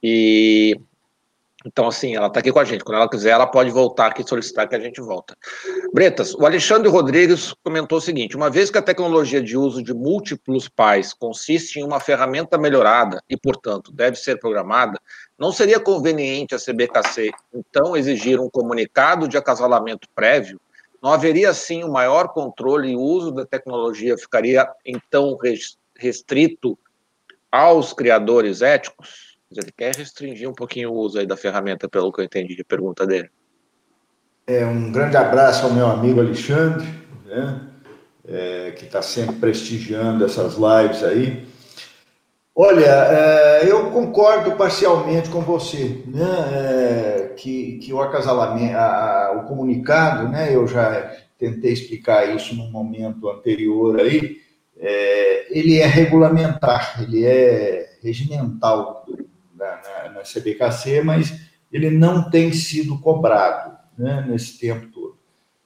[0.03, 0.78] E
[1.65, 2.85] então, assim, ela está aqui com a gente.
[2.85, 5.37] Quando ela quiser, ela pode voltar aqui e solicitar que a gente volta.
[5.93, 9.95] Bretas, o Alexandre Rodrigues comentou o seguinte: uma vez que a tecnologia de uso de
[9.95, 14.99] múltiplos pais consiste em uma ferramenta melhorada e, portanto, deve ser programada,
[15.39, 20.61] não seria conveniente a CBKC, então, exigir um comunicado de acasalamento prévio?
[21.03, 25.37] Não haveria, assim, um maior controle e uso da tecnologia ficaria, então,
[25.97, 26.79] restrito
[27.51, 29.32] aos criadores éticos?
[29.61, 32.65] Ele quer restringir um pouquinho o uso aí da ferramenta, pelo que eu entendi de
[32.65, 33.31] pergunta dele.
[34.47, 36.87] É, um grande abraço ao meu amigo Alexandre,
[37.25, 37.69] né,
[38.27, 41.47] é, que está sempre prestigiando essas lives aí.
[42.55, 46.21] Olha, é, eu concordo parcialmente com você, né?
[46.53, 50.55] É, que, que o acasalamento, a, o comunicado, né?
[50.55, 54.37] Eu já tentei explicar isso num momento anterior aí.
[54.79, 59.25] É, ele é regulamentar, ele é regimental na,
[59.63, 61.41] na, na, CBKC, mas
[61.71, 65.19] ele não tem sido cobrado né, nesse tempo todo.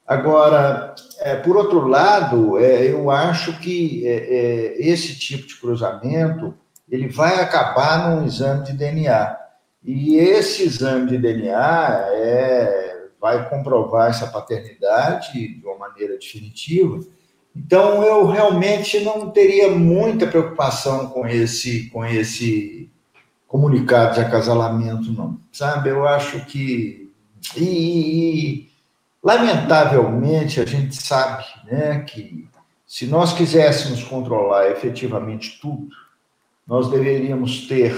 [0.07, 6.55] Agora, é, por outro lado, é, eu acho que é, esse tipo de cruzamento
[6.89, 9.37] ele vai acabar num exame de DNA.
[9.83, 17.01] E esse exame de DNA é, vai comprovar essa paternidade de uma maneira definitiva.
[17.55, 22.91] Então, eu realmente não teria muita preocupação com esse, com esse
[23.47, 25.39] comunicado de acasalamento, não.
[25.53, 25.91] Sabe?
[25.91, 27.13] Eu acho que.
[27.57, 28.71] E, e,
[29.23, 32.49] lamentavelmente, a gente sabe né, que
[32.87, 35.89] se nós quiséssemos controlar efetivamente tudo,
[36.67, 37.95] nós deveríamos ter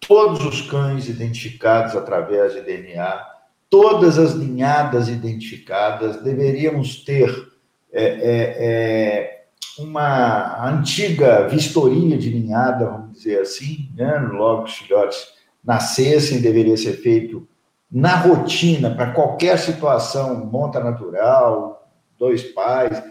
[0.00, 3.26] todos os cães identificados através de DNA,
[3.68, 7.52] todas as linhadas identificadas, deveríamos ter
[7.92, 9.37] é, é, é,
[9.78, 14.18] uma antiga vistoria de linhada, vamos dizer assim, né?
[14.32, 15.28] logo os filhotes
[15.64, 17.46] nascessem, deveria ser feito
[17.90, 23.02] na rotina, para qualquer situação, monta natural, dois pais,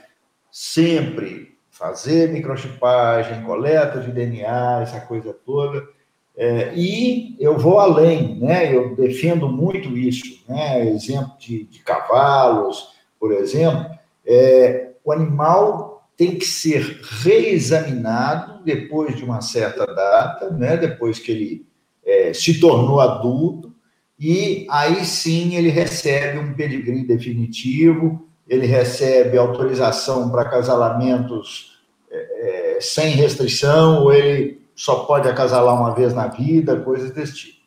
[0.51, 5.87] sempre fazer microchipagem, coleta de DNA, essa coisa toda.
[6.35, 8.75] É, e eu vou além, né?
[8.75, 10.87] Eu defendo muito isso, né?
[10.87, 12.89] Exemplo de, de cavalos,
[13.19, 13.89] por exemplo,
[14.25, 20.75] é, o animal tem que ser reexaminado depois de uma certa data, né?
[20.75, 21.65] Depois que ele
[22.03, 23.73] é, se tornou adulto
[24.19, 31.77] e aí sim ele recebe um pedigree definitivo ele recebe autorização para acasalamentos
[32.09, 37.35] é, é, sem restrição, ou ele só pode acasalar uma vez na vida, coisas desse
[37.35, 37.57] tipo.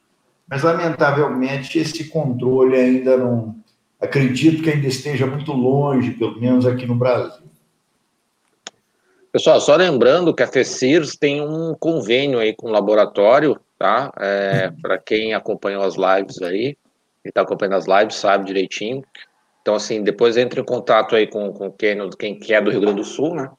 [0.49, 3.55] Mas, lamentavelmente, esse controle ainda não.
[4.01, 7.50] Acredito que ainda esteja muito longe, pelo menos aqui no Brasil.
[9.33, 14.13] Pessoal, só lembrando que a FECIRS tem um convênio aí com o laboratório, tá?
[14.19, 16.77] É, Para quem acompanhou as lives aí, Ele
[17.27, 19.05] está acompanhando as lives, sabe direitinho.
[19.63, 22.81] Então, assim, depois entre em contato aí com, com quem, quem quer é do Rio
[22.81, 23.51] Grande do Sul, né?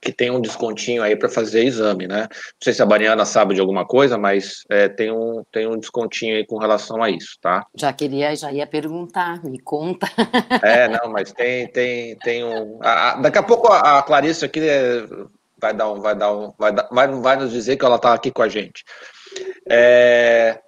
[0.00, 2.22] Que tem um descontinho aí para fazer exame, né?
[2.30, 5.78] Não sei se a Bariana sabe de alguma coisa, mas é, tem, um, tem um
[5.78, 7.66] descontinho aí com relação a isso, tá?
[7.74, 10.08] Já queria, já ia perguntar, me conta.
[10.62, 12.78] É, não, mas tem, tem, tem um.
[12.82, 15.04] A, a, daqui a pouco a, a Clarice aqui é,
[15.60, 18.14] vai dar um, vai dar um, vai, dar, vai, vai nos dizer que ela está
[18.14, 18.84] aqui com a gente.
[19.68, 20.60] É,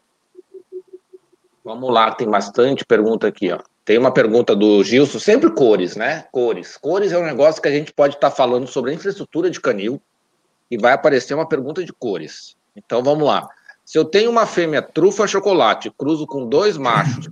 [1.71, 3.61] Vamos lá, tem bastante pergunta aqui, ó.
[3.85, 6.25] Tem uma pergunta do Gilson, sempre cores, né?
[6.31, 6.77] Cores.
[6.77, 9.61] Cores é um negócio que a gente pode estar tá falando sobre a infraestrutura de
[9.61, 10.01] canil
[10.71, 12.57] e vai aparecer uma pergunta de cores.
[12.77, 13.49] Então vamos lá.
[13.85, 17.29] Se eu tenho uma fêmea trufa chocolate, cruzo com dois machos,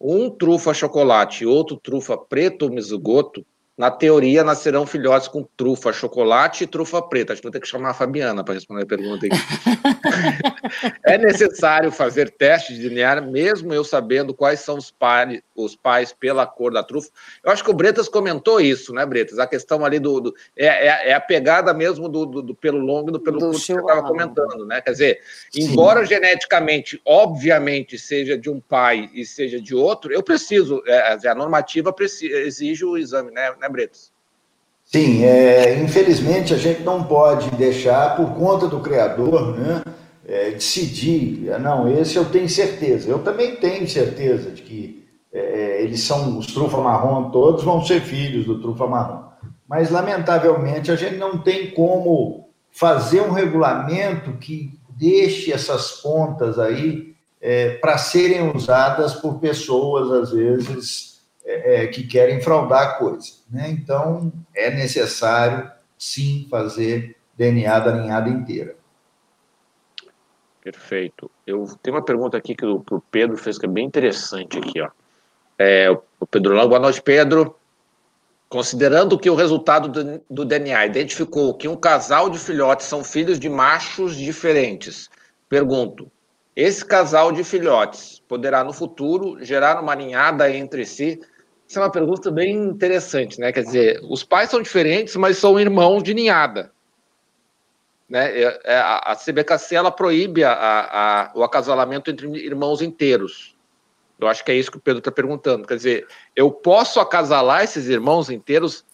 [0.00, 3.44] um trufa chocolate e outro trufa preto mizugoto,
[3.78, 7.32] na teoria, nascerão filhotes com trufa chocolate e trufa preta.
[7.32, 9.28] Acho que vou ter que chamar a Fabiana para responder a pergunta
[11.06, 16.12] é necessário fazer testes de DNA, mesmo eu sabendo quais são os, pais, os pais
[16.12, 17.08] pela cor da trufa.
[17.44, 19.38] Eu acho que o Bretas comentou isso, né, Bretas?
[19.38, 20.20] A questão ali do.
[20.20, 23.38] do é, é, é, a pegada mesmo do, do, do, pelo longo e do pelo
[23.38, 24.80] curto que você estava comentando, né?
[24.80, 25.20] Quer dizer,
[25.52, 25.70] Sim.
[25.70, 31.34] embora geneticamente, obviamente, seja de um pai e seja de outro, eu preciso, é, a
[31.34, 33.52] normativa exige o exame, né?
[33.70, 34.10] Bretos?
[34.84, 39.82] Sim, é, infelizmente a gente não pode deixar, por conta do criador, né,
[40.26, 43.10] é, decidir, não, esse eu tenho certeza.
[43.10, 47.84] Eu também tenho certeza de que é, é, eles são, os trufa marrom todos vão
[47.84, 49.28] ser filhos do trufa marrom.
[49.68, 57.14] Mas, lamentavelmente, a gente não tem como fazer um regulamento que deixe essas pontas aí
[57.40, 61.07] é, para serem usadas por pessoas, às vezes,
[61.48, 63.32] é, é, que querem fraudar a coisa.
[63.50, 63.70] Né?
[63.70, 68.76] Então, é necessário, sim, fazer DNA da ninhada inteira.
[70.62, 71.30] Perfeito.
[71.46, 74.58] Eu tenho uma pergunta aqui que o, que o Pedro fez que é bem interessante
[74.58, 74.90] aqui, ó.
[75.58, 77.56] É, o Pedro Lang, boa noite, Pedro.
[78.50, 83.40] Considerando que o resultado do, do, DNA identificou que um casal de filhotes são filhos
[83.40, 85.08] de machos diferentes,
[85.48, 86.10] pergunto:
[86.54, 91.20] esse casal de filhotes poderá no futuro gerar uma ninhada entre si
[91.68, 93.52] essa é uma pergunta bem interessante, né?
[93.52, 96.72] Quer dizer, os pais são diferentes, mas são irmãos de ninhada.
[98.08, 98.40] Né?
[98.40, 103.54] É, é, a CBKC ela proíbe a, a, o acasalamento entre irmãos inteiros.
[104.18, 105.66] Eu acho que é isso que o Pedro está perguntando.
[105.66, 108.84] Quer dizer, eu posso acasalar esses irmãos inteiros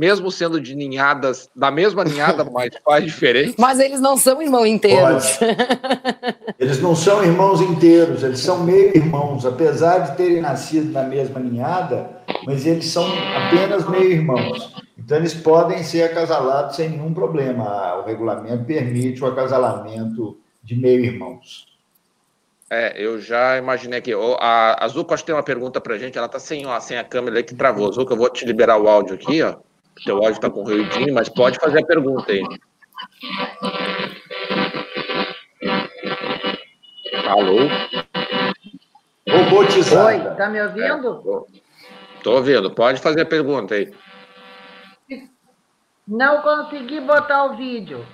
[0.00, 3.56] mesmo sendo de ninhadas, da mesma ninhada, mas pais diferentes.
[3.58, 5.38] Mas eles não são irmãos inteiros.
[6.58, 11.38] Eles não são irmãos inteiros, eles são meio irmãos, apesar de terem nascido na mesma
[11.38, 14.74] ninhada, mas eles são apenas meio irmãos.
[14.96, 17.96] Então eles podem ser acasalados sem nenhum problema.
[17.96, 21.66] O regulamento permite o acasalamento de meio irmãos.
[22.70, 24.12] É, eu já imaginei aqui.
[24.38, 26.16] A Azuca, acho que tem uma pergunta para gente.
[26.16, 27.88] Ela está sem, sem a câmera aí que travou.
[27.88, 29.56] Azuca, eu vou te liberar o áudio aqui, ó.
[29.98, 32.42] O teu áudio está com ruidinho, mas pode fazer a pergunta aí.
[37.28, 37.58] Alô?
[39.28, 40.06] Robotizada.
[40.06, 41.46] Oi, tá me ouvindo?
[42.16, 42.70] Estou é, ouvindo.
[42.70, 43.92] Pode fazer a pergunta aí.
[46.06, 48.04] Não consegui botar o vídeo.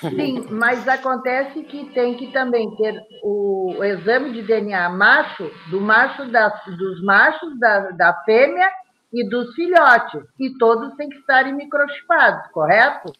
[0.00, 5.80] Sim, mas acontece que tem que também ter o, o exame de DNA macho, do
[5.80, 8.70] macho da, dos machos da, da fêmea
[9.12, 10.22] e dos filhotes.
[10.38, 13.12] E todos têm que estarem microchipados, correto?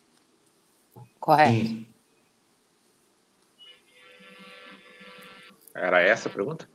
[1.18, 1.86] Correto.
[5.74, 6.68] Era essa a pergunta?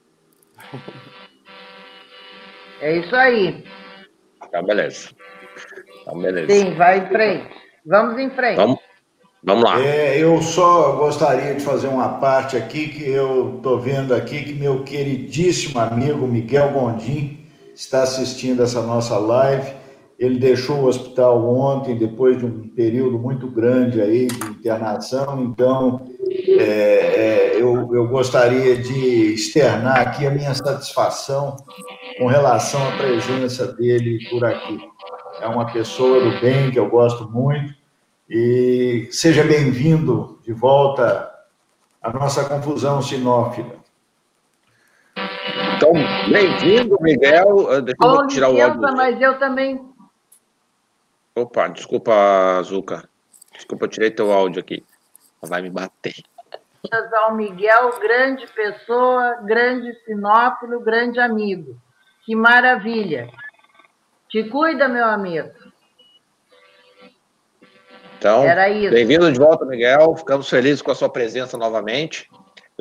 [2.79, 3.63] É isso aí.
[4.51, 5.09] Tá, beleza.
[6.05, 6.53] Tá, beleza.
[6.53, 7.55] Sim, vai em frente.
[7.85, 8.55] Vamos em frente.
[8.55, 8.79] Vamos,
[9.43, 9.81] vamos lá.
[9.81, 14.53] É, eu só gostaria de fazer uma parte aqui que eu estou vendo aqui que
[14.53, 17.42] meu queridíssimo amigo Miguel Gondim
[17.73, 19.73] está assistindo essa nossa live.
[20.17, 26.01] Ele deixou o hospital ontem, depois de um período muito grande aí de internação, então
[26.59, 31.57] é, é, eu, eu gostaria de externar aqui a minha satisfação
[32.17, 34.79] com relação à presença dele por aqui.
[35.41, 37.73] É uma pessoa do bem que eu gosto muito
[38.29, 41.29] e seja bem-vindo de volta
[42.01, 43.82] à nossa confusão sinófila.
[45.75, 45.91] Então,
[46.31, 47.71] bem-vindo, Miguel.
[47.71, 48.81] Ah, deixa eu tirar o áudio.
[48.81, 49.81] mas eu também.
[51.35, 52.13] Opa, desculpa,
[52.63, 53.09] Zuca.
[53.53, 54.83] Desculpa, eu tirei teu áudio aqui.
[55.41, 56.15] Vai me bater.
[57.13, 61.75] Ao Miguel, grande pessoa, grande sinófilo, grande amigo.
[62.25, 63.29] Que maravilha.
[64.29, 65.49] Te cuida, meu amigo.
[68.17, 68.43] Então,
[68.89, 70.15] bem-vindo de volta, Miguel.
[70.15, 72.29] Ficamos felizes com a sua presença novamente.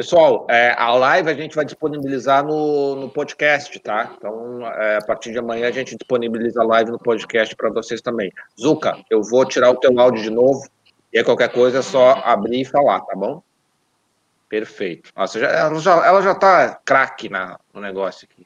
[0.03, 4.13] Pessoal, é, a live a gente vai disponibilizar no, no podcast, tá?
[4.19, 8.01] Então, é, a partir de amanhã a gente disponibiliza a live no podcast para vocês
[8.01, 8.33] também.
[8.61, 10.69] Zuka, eu vou tirar o teu áudio de novo
[11.13, 13.45] e aí qualquer coisa é só abrir e falar, tá bom?
[14.49, 15.13] Perfeito.
[15.15, 17.31] Nossa, já, ela, já, ela já tá craque
[17.73, 18.45] no negócio aqui.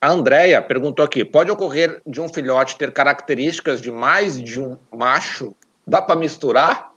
[0.00, 4.78] A Andrea perguntou aqui: pode ocorrer de um filhote ter características de mais de um
[4.92, 5.52] macho?
[5.84, 6.93] Dá para misturar?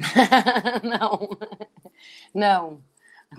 [0.82, 1.28] não,
[2.34, 2.82] não.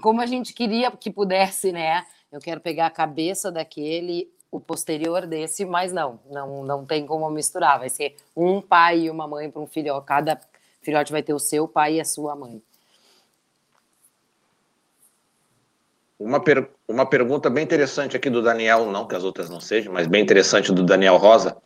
[0.02, 2.06] Como a gente queria que pudesse, né?
[2.32, 7.30] Eu quero pegar a cabeça daquele, o posterior desse, mas não, não, não tem como
[7.30, 7.80] misturar.
[7.80, 10.00] Vai ser um pai e uma mãe para um filho.
[10.02, 10.40] Cada
[10.82, 12.62] filhote vai ter o seu pai e a sua mãe.
[16.18, 19.92] Uma, per uma pergunta bem interessante aqui do Daniel, não que as outras não sejam,
[19.92, 21.58] mas bem interessante do Daniel Rosa.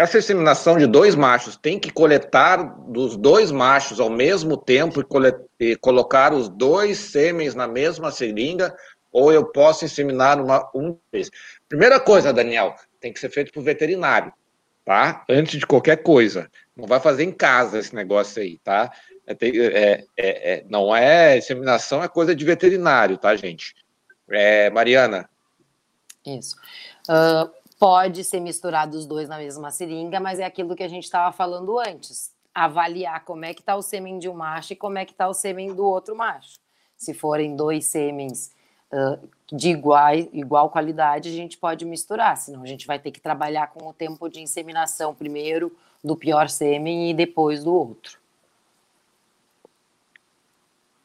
[0.00, 2.56] Essa inseminação de dois machos tem que coletar
[2.88, 8.74] dos dois machos ao mesmo tempo e, e colocar os dois sêmens na mesma seringa,
[9.12, 11.30] ou eu posso inseminar uma, um vez?
[11.68, 14.32] Primeira coisa, Daniel, tem que ser feito por veterinário,
[14.86, 15.22] tá?
[15.28, 16.50] Antes de qualquer coisa.
[16.74, 18.90] Não vai fazer em casa esse negócio aí, tá?
[19.26, 23.74] É, é, é, é não é inseminação, é coisa de veterinário, tá, gente?
[24.30, 25.28] É, Mariana.
[26.24, 26.56] Isso.
[27.06, 31.04] Uh, Pode ser misturado os dois na mesma seringa, mas é aquilo que a gente
[31.04, 32.30] estava falando antes.
[32.54, 35.26] Avaliar como é que está o sêmen de um macho e como é que está
[35.26, 36.58] o sêmen do outro macho.
[36.94, 38.54] Se forem dois sêmens
[38.92, 43.20] uh, de igual, igual qualidade, a gente pode misturar, senão a gente vai ter que
[43.20, 45.74] trabalhar com o tempo de inseminação primeiro
[46.04, 48.18] do pior sêmen e depois do outro.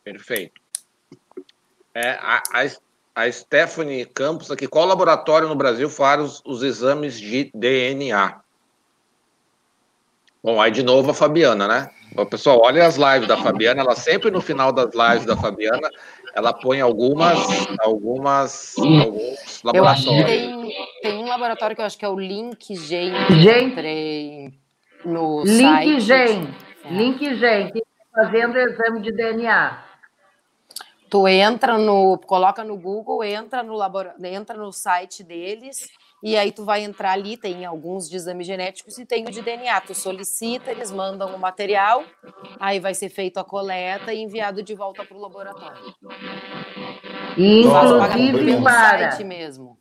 [0.04, 0.60] Perfeito.
[1.94, 2.66] É, a, a,
[3.16, 4.68] a Stephanie Campos aqui.
[4.68, 8.42] Qual laboratório no Brasil faz os, os, exames de DNA?
[10.44, 11.90] Bom, aí de novo a Fabiana, né?
[12.14, 13.82] Bom, pessoal, olha as lives da Fabiana.
[13.82, 15.90] Ela sempre no final das lives da Fabiana,
[16.36, 17.40] ela põe algumas,
[17.80, 20.26] algumas, alguns laboratórios.
[20.26, 23.14] Tem, tem, um laboratório que eu acho que é o Link Gen.
[25.06, 26.00] No Link site.
[26.02, 26.54] Gen.
[26.84, 26.94] É.
[26.94, 27.72] Link Gen.
[28.14, 29.86] Fazendo exame de DNA.
[31.10, 35.88] Tu entra no, coloca no Google, entra no laboratório, entra no site deles
[36.24, 39.42] e aí tu vai entrar ali, tem alguns de exames genéticos e tem o de
[39.42, 39.80] DNA.
[39.82, 42.04] Tu solicita, eles mandam o material,
[42.60, 45.94] aí vai ser feito a coleta e enviado de volta para o laboratório.
[47.38, 49.78] Inclusive para site mesmo.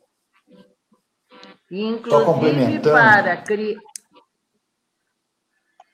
[1.70, 3.81] Inclusive para criar.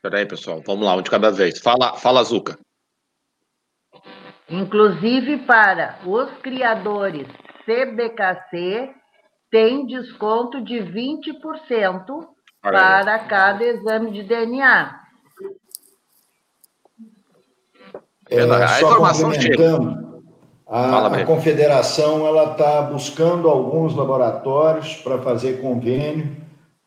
[0.03, 1.61] Peraí, pessoal, vamos lá, um de cada vez.
[1.61, 2.59] Fala, fala Zuca
[4.51, 7.27] inclusive para os criadores
[7.65, 8.91] CBKC,
[9.51, 12.27] tem desconto de 20%
[12.61, 15.01] para cada exame de DNA.
[18.29, 20.23] É, a só complementando,
[20.67, 26.37] a, a confederação ela está buscando alguns laboratórios para fazer convênio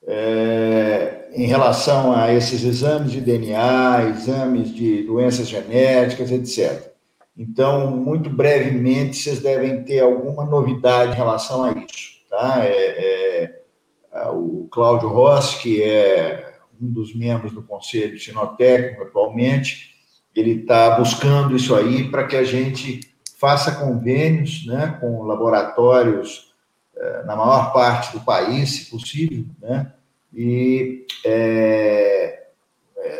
[0.08, 6.93] é, em relação a esses exames de DNA, exames de doenças genéticas, etc.
[7.36, 12.22] Então, muito brevemente, vocês devem ter alguma novidade em relação a isso.
[12.30, 12.64] Tá?
[12.64, 13.62] É,
[14.14, 19.94] é, o Cláudio Rossi, que é um dos membros do Conselho Sinotécnico atualmente,
[20.36, 23.02] ele está buscando isso aí para que a gente
[23.38, 26.54] faça convênios né, com laboratórios
[26.96, 29.92] é, na maior parte do país, se possível, né,
[30.34, 32.43] e é,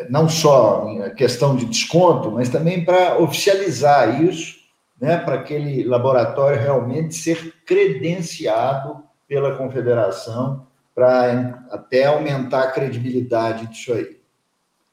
[0.10, 4.58] não só em questão de desconto, mas também para oficializar isso,
[5.00, 13.94] né, para aquele laboratório realmente ser credenciado pela confederação, para até aumentar a credibilidade disso
[13.94, 14.18] aí.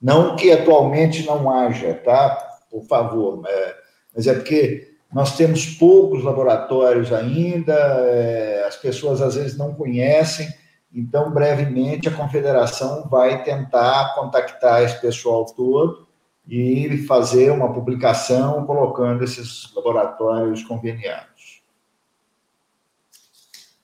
[0.00, 2.58] Não que atualmente não haja, tá?
[2.70, 3.76] Por favor, é,
[4.16, 10.48] mas é porque nós temos poucos laboratórios ainda, é, as pessoas às vezes não conhecem,
[10.92, 16.08] então, brevemente, a confederação vai tentar contactar esse pessoal todo
[16.48, 21.62] e fazer uma publicação colocando esses laboratórios conveniados.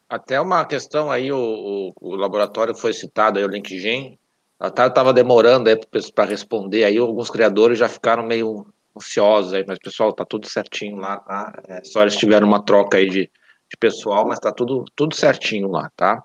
[0.09, 4.19] Até uma questão aí, o, o, o laboratório foi citado aí, o LinkedIn,
[4.61, 5.71] estava demorando
[6.15, 10.97] para responder, aí alguns criadores já ficaram meio ansiosos aí, mas pessoal, tá tudo certinho
[10.97, 11.63] lá, tá?
[11.69, 15.69] É, só eles tiveram uma troca aí de, de pessoal, mas tá tudo, tudo certinho
[15.69, 16.25] lá, tá?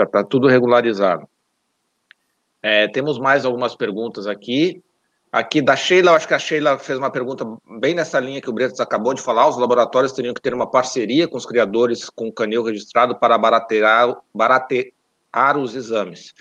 [0.00, 1.28] Já está tudo regularizado.
[2.62, 4.82] É, temos mais algumas perguntas aqui.
[5.30, 7.46] Aqui da Sheila, acho que a Sheila fez uma pergunta
[7.78, 9.46] bem nessa linha que o Bretas acabou de falar.
[9.46, 13.36] Os laboratórios teriam que ter uma parceria com os criadores com o canil registrado para
[13.36, 16.32] baratear, baratear os exames.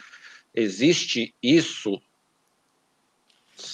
[0.56, 2.00] Existe isso?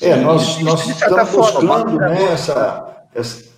[0.02, 3.08] É, nós, nós estamos buscando né, essa,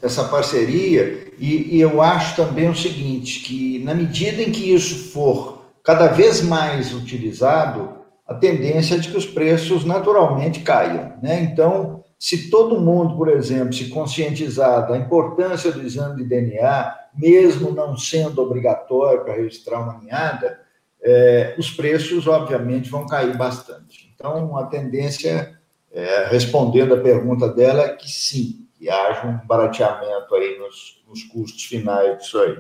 [0.01, 5.11] essa parceria e, e eu acho também o seguinte, que na medida em que isso
[5.11, 5.56] for
[5.87, 11.13] cada vez mais utilizado, a tendência é de que os preços naturalmente caiam.
[11.23, 11.39] Né?
[11.43, 17.71] Então, se todo mundo, por exemplo, se conscientizar da importância do exame de DNA, mesmo
[17.71, 20.59] não sendo obrigatório para registrar uma ninhada,
[21.01, 24.11] é, os preços, obviamente, vão cair bastante.
[24.13, 25.57] Então, a tendência,
[25.93, 31.23] é, respondendo a pergunta dela, é que sim, que haja um barateamento aí nos, nos
[31.23, 32.57] custos finais disso aí.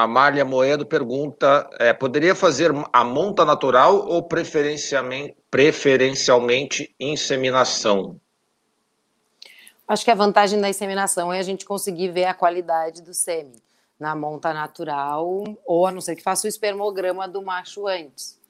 [0.00, 8.18] A Marlia Moedo pergunta: é, poderia fazer a monta natural ou preferencialmente, preferencialmente inseminação?
[9.86, 13.60] Acho que a vantagem da inseminação é a gente conseguir ver a qualidade do sêmen
[13.98, 18.40] na monta natural, ou a não ser que faça o espermograma do macho antes.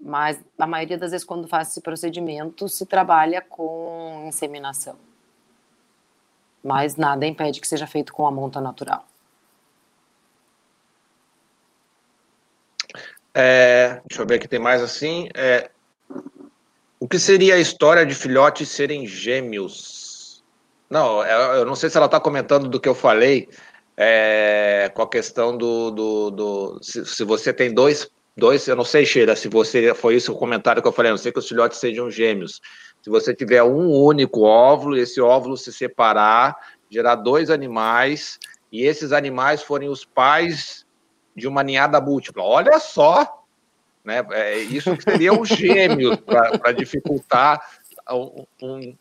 [0.00, 4.96] Mas a maioria das vezes, quando faz esse procedimento, se trabalha com inseminação.
[6.64, 9.04] Mas nada impede que seja feito com a monta natural.
[13.34, 15.28] É, deixa eu ver aqui, tem mais assim.
[15.34, 15.70] É,
[17.00, 20.42] o que seria a história de filhotes serem gêmeos?
[20.88, 23.48] Não, é, eu não sei se ela está comentando do que eu falei
[23.96, 25.90] é, com a questão do.
[25.90, 30.16] do, do se, se, você tem dois, dois, eu não sei, Sheila, se você foi
[30.16, 32.60] isso o comentário que eu falei, eu não sei que os filhotes sejam gêmeos.
[33.02, 36.56] Se você tiver um único óvulo, esse óvulo se separar,
[36.90, 38.38] gerar dois animais,
[38.70, 40.81] e esses animais forem os pais
[41.36, 42.42] de uma ninhada múltipla.
[42.42, 43.42] Olha só,
[44.04, 44.24] né?
[44.32, 47.60] É, isso seria um gêmeo para dificultar
[48.10, 48.96] um, um,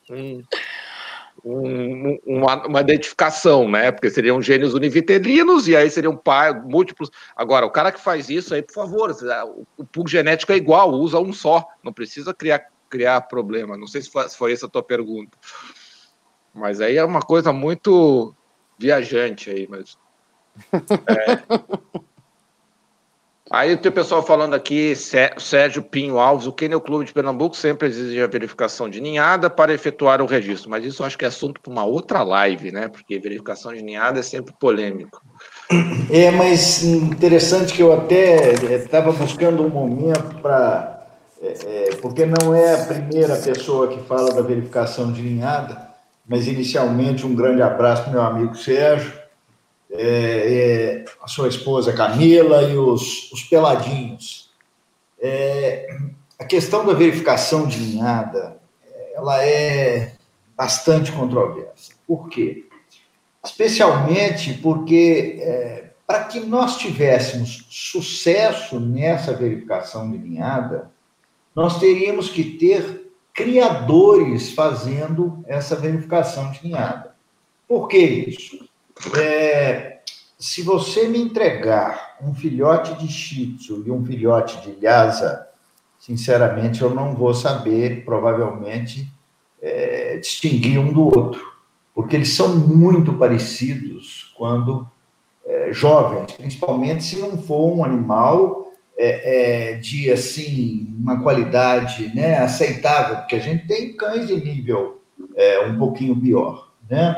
[1.44, 3.92] um, uma, uma, identificação, né?
[3.92, 7.10] Porque seriam gênios univitelinos e aí seriam pai, múltiplos.
[7.36, 9.16] Agora, o cara que faz isso aí, por favor,
[9.78, 13.78] o pool genético é igual, usa um só, não precisa criar, criar problema.
[13.78, 15.38] Não sei se foi, se foi essa a tua pergunta.
[16.54, 18.36] Mas aí é uma coisa muito
[18.78, 19.98] viajante aí, mas.
[21.08, 22.02] É.
[23.52, 27.89] Aí tem o pessoal falando aqui, Sérgio Pinho Alves, o Kennel Clube de Pernambuco sempre
[27.89, 31.60] exige a verificação de ninhada para efetuar o registro, mas isso acho que é assunto
[31.60, 32.88] para uma outra live, né?
[32.88, 35.22] Porque verificação de ninhada é sempre polêmico.
[36.10, 41.06] É, mas interessante que eu até estava é, buscando um momento para.
[41.41, 45.89] É, é, porque não é a primeira pessoa que fala da verificação de ninhada,
[46.26, 49.21] mas inicialmente um grande abraço para meu amigo Sérgio
[49.94, 54.50] é, é, a sua esposa Camila e os, os peladinhos.
[55.22, 55.88] É,
[56.39, 58.58] a questão da verificação de ninhada,
[59.14, 60.14] ela é
[60.56, 61.94] bastante controversa.
[62.08, 62.66] Por quê?
[63.44, 70.92] Especialmente porque, é, para que nós tivéssemos sucesso nessa verificação de ninhada,
[71.56, 77.16] nós teríamos que ter criadores fazendo essa verificação de ninhada.
[77.68, 78.71] Por que isso?
[79.18, 79.99] É,
[80.38, 85.47] se você me entregar um filhote de Shih Tzu e um filhote de Lhasa,
[85.99, 89.08] sinceramente eu não vou saber, provavelmente,
[89.62, 91.41] é, distinguir um do outro,
[91.93, 94.88] porque eles são muito parecidos quando
[95.45, 102.38] é, jovens, principalmente se não for um animal é, é de assim uma qualidade né,
[102.38, 105.02] aceitável, porque a gente tem cães de nível
[105.36, 107.16] é, um pouquinho pior, né?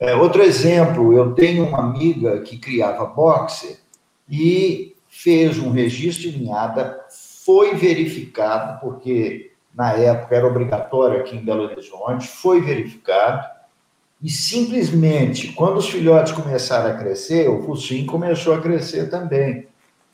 [0.00, 3.78] É, outro exemplo, eu tenho uma amiga que criava boxer
[4.26, 6.98] e fez um registro de ninhada,
[7.44, 13.46] foi verificado, porque na época era obrigatório aqui em Belo Horizonte, foi verificado,
[14.22, 19.66] e simplesmente, quando os filhotes começaram a crescer, o focinho começou a crescer também.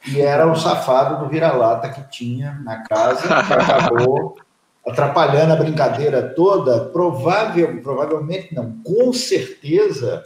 [0.07, 4.37] E era o safado do vira-lata que tinha na casa, que acabou
[4.87, 10.24] atrapalhando a brincadeira toda, provável, provavelmente não, com certeza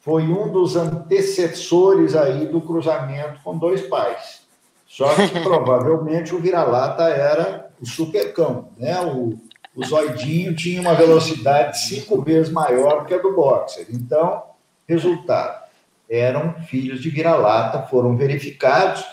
[0.00, 4.42] foi um dos antecessores aí do cruzamento com dois pais.
[4.86, 9.00] Só que provavelmente o vira-lata era o supercão, né?
[9.00, 9.36] O,
[9.74, 13.86] o zoidinho tinha uma velocidade cinco vezes maior que a do boxer.
[13.90, 14.42] Então,
[14.86, 15.64] resultado,
[16.08, 19.04] eram filhos de vira-lata, foram verificados.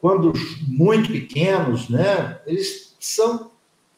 [0.00, 0.32] Quando
[0.66, 2.40] muito pequenos, né?
[2.46, 3.49] Eles são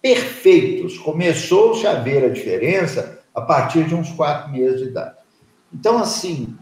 [0.02, 0.98] perfeitos.
[0.98, 5.14] Começou-se a ver a diferença a partir de uns quatro meses de idade.
[5.72, 6.54] Então, assim,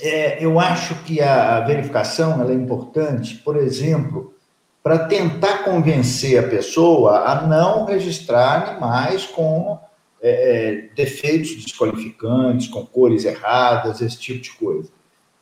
[0.00, 4.34] é, eu acho que a, verificação é importante, por exemplo,
[4.82, 9.78] para tentar convencer a pessoa a não registrar animais com
[10.20, 14.90] é, é, defeitos desqualificantes, com cores erradas, esse tipo de coisa.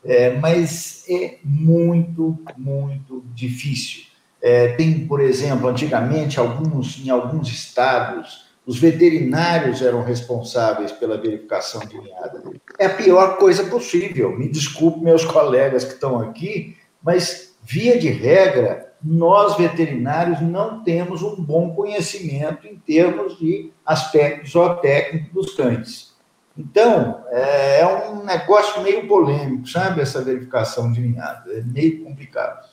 [0.05, 4.12] É, mas é muito, muito difícil.
[4.43, 11.80] É, tem, por exemplo, antigamente, alguns, em alguns estados, os veterinários eram responsáveis pela verificação
[11.86, 12.43] de ninhada.
[12.78, 14.36] É a pior coisa possível.
[14.36, 21.22] Me desculpe, meus colegas que estão aqui, mas, via de regra, nós veterinários não temos
[21.22, 26.12] um bom conhecimento em termos de aspectos zootécnicos dos cães.
[26.57, 31.53] Então, é, é um negócio meio polêmico, sabe, essa verificação de ninhada.
[31.53, 32.72] É meio complicado.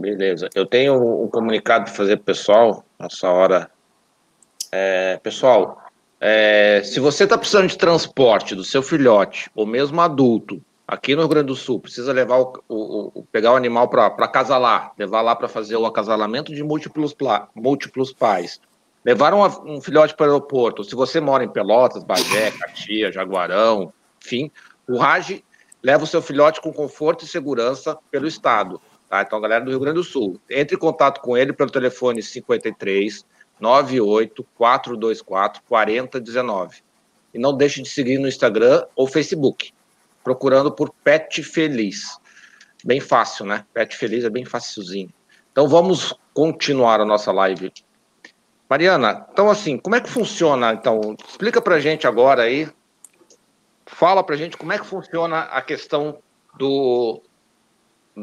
[0.00, 0.48] Beleza.
[0.54, 3.70] Eu tenho um comunicado para fazer para o pessoal, nessa hora
[4.72, 5.84] é, pessoal,
[6.18, 11.20] é, se você está precisando de transporte do seu filhote, ou mesmo adulto, aqui no
[11.20, 15.20] Rio Grande do Sul, precisa levar o, o, o pegar o animal para acasalar, levar
[15.20, 17.14] lá para fazer o acasalamento de múltiplos,
[17.54, 18.58] múltiplos pais.
[19.04, 19.42] Levar um,
[19.76, 20.82] um filhote para o aeroporto.
[20.82, 23.92] Se você mora em Pelotas, Bagé, Caxias, Jaguarão,
[24.22, 24.50] enfim,
[24.88, 25.44] o RAGE
[25.82, 28.80] leva o seu filhote com conforto e segurança pelo Estado.
[29.10, 29.22] Tá?
[29.22, 33.26] Então, galera do Rio Grande do Sul, entre em contato com ele pelo telefone 53
[33.58, 36.76] 98 424 4019.
[37.34, 39.72] E não deixe de seguir no Instagram ou Facebook,
[40.22, 42.20] procurando por Pet Feliz.
[42.84, 43.66] Bem fácil, né?
[43.74, 45.12] Pet Feliz é bem facilzinho.
[45.50, 47.72] Então vamos continuar a nossa live.
[48.68, 50.72] Mariana, então assim, como é que funciona?
[50.72, 52.68] Então, explica pra gente agora aí.
[53.86, 56.20] Fala pra gente como é que funciona a questão
[56.56, 57.20] do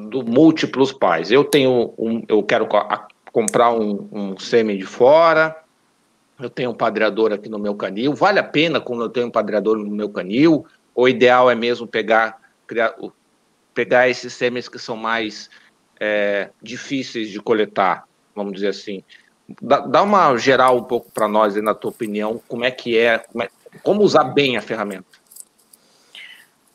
[0.10, 1.32] do múltiplos pais.
[1.32, 2.68] Eu tenho um, eu quero
[3.32, 5.56] comprar um, um sêmen de fora,
[6.40, 9.32] eu tenho um padreador aqui no meu canil, vale a pena quando eu tenho um
[9.32, 12.96] padreador no meu canil, o ideal é mesmo pegar, criar,
[13.74, 15.50] pegar esses sêmenes que são mais
[16.00, 19.04] é, difíceis de coletar, vamos dizer assim.
[19.62, 22.98] Dá, dá uma geral um pouco para nós, aí, na tua opinião, como é que
[22.98, 23.50] é, como, é,
[23.82, 25.06] como usar bem a ferramenta.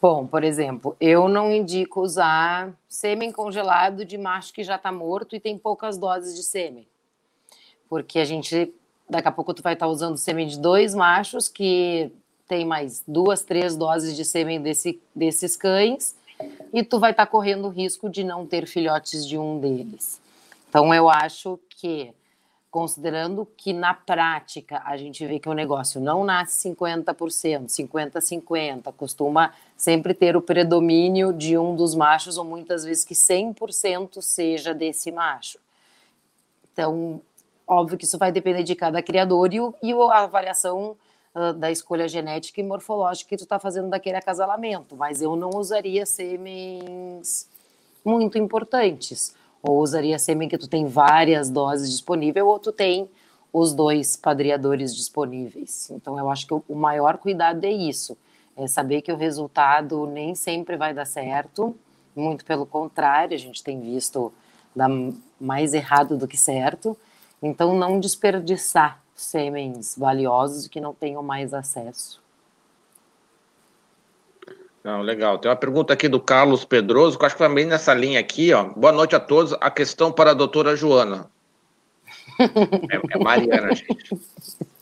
[0.03, 5.37] Bom, por exemplo, eu não indico usar sêmen congelado de macho que já está morto
[5.37, 6.89] e tem poucas doses de sêmen.
[7.89, 8.75] Porque a gente,
[9.09, 12.11] daqui a pouco, tu vai estar tá usando sêmen de dois machos que
[12.49, 16.17] tem mais duas, três doses de sêmen desse, desses cães
[16.73, 20.21] e tu vai estar tá correndo o risco de não ter filhotes de um deles.
[20.69, 22.13] Então, eu acho que
[22.73, 29.53] considerando que na prática a gente vê que o negócio não nasce 50%, 50-50, costuma
[29.77, 35.13] sempre ter o predomínio de um dos machos, ou muitas vezes que 100% seja desse
[35.13, 35.59] macho.
[36.73, 37.21] Então,
[37.69, 40.97] óbvio que isso vai depender de cada criador e, o, e a avaliação
[41.35, 45.51] uh, da escolha genética e morfológica que tu está fazendo daquele acasalamento, mas eu não
[45.51, 47.47] usaria semens
[48.03, 53.09] muito importantes ou usaria sêmen que tu tem várias doses disponíveis, ou tu tem
[53.53, 55.91] os dois padreadores disponíveis.
[55.91, 58.17] Então, eu acho que o maior cuidado é isso,
[58.57, 61.77] é saber que o resultado nem sempre vai dar certo,
[62.15, 64.33] muito pelo contrário, a gente tem visto
[64.75, 64.89] dar
[65.41, 66.97] mais errado do que certo.
[67.43, 72.22] Então, não desperdiçar sêmens valiosos que não tenham mais acesso.
[74.85, 75.39] Não, legal.
[75.39, 78.53] Tem uma pergunta aqui do Carlos Pedroso, que eu acho que também nessa linha aqui,
[78.53, 78.65] ó.
[78.65, 79.55] Boa noite a todos.
[79.61, 81.31] A questão para a doutora Joana.
[82.39, 84.17] É, é Mariana, gente.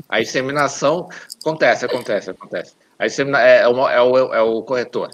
[0.09, 1.09] A inseminação
[1.41, 2.75] acontece, acontece, acontece.
[2.99, 5.11] A insemina, é, é, o, é, o, é o corretor.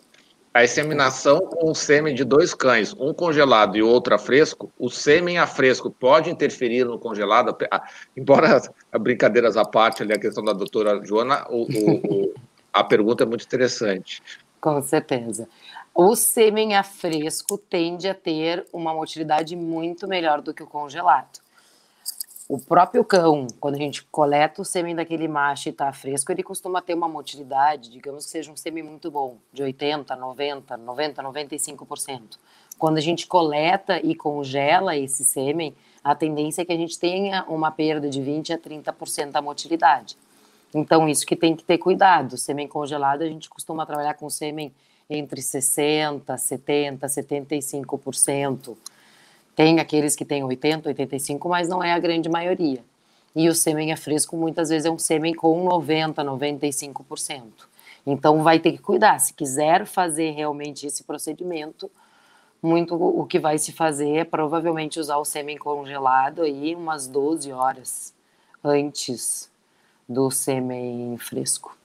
[0.54, 4.88] A inseminação com o sêmen de dois cães, um congelado e outro a fresco, o
[4.88, 7.54] sêmen a fresco pode interferir no congelado?
[8.16, 12.34] Embora a brincadeiras à parte ali, a questão da doutora Joana, o, o,
[12.72, 14.22] a pergunta é muito interessante.
[14.60, 15.48] Com certeza.
[15.94, 21.40] O sêmen a fresco tende a ter uma motilidade muito melhor do que o congelado.
[22.48, 26.44] O próprio cão, quando a gente coleta o sêmen daquele macho e está fresco, ele
[26.44, 31.22] costuma ter uma motilidade, digamos que seja um sêmen muito bom, de 80, 90, 90,
[31.24, 32.38] 95%.
[32.78, 37.44] Quando a gente coleta e congela esse sêmen, a tendência é que a gente tenha
[37.48, 40.16] uma perda de 20 a 30% da motilidade.
[40.76, 42.36] Então, isso que tem que ter cuidado.
[42.36, 44.70] Sêmen congelado, a gente costuma trabalhar com sêmen
[45.08, 48.76] entre 60%, 70%, 75%.
[49.54, 52.84] Tem aqueles que têm 80%, 85%, mas não é a grande maioria.
[53.34, 57.42] E o sêmen é fresco, muitas vezes é um sêmen com 90%, 95%.
[58.06, 59.18] Então, vai ter que cuidar.
[59.18, 61.90] Se quiser fazer realmente esse procedimento,
[62.62, 67.50] muito o que vai se fazer é provavelmente usar o sêmen congelado aí umas 12
[67.50, 68.14] horas
[68.62, 69.50] antes
[70.08, 71.76] do sêmen fresco.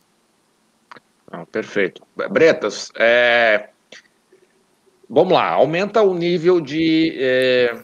[1.32, 2.02] Ah, perfeito.
[2.30, 3.70] Bretas, é...
[5.10, 7.84] vamos lá, aumenta o nível de, é...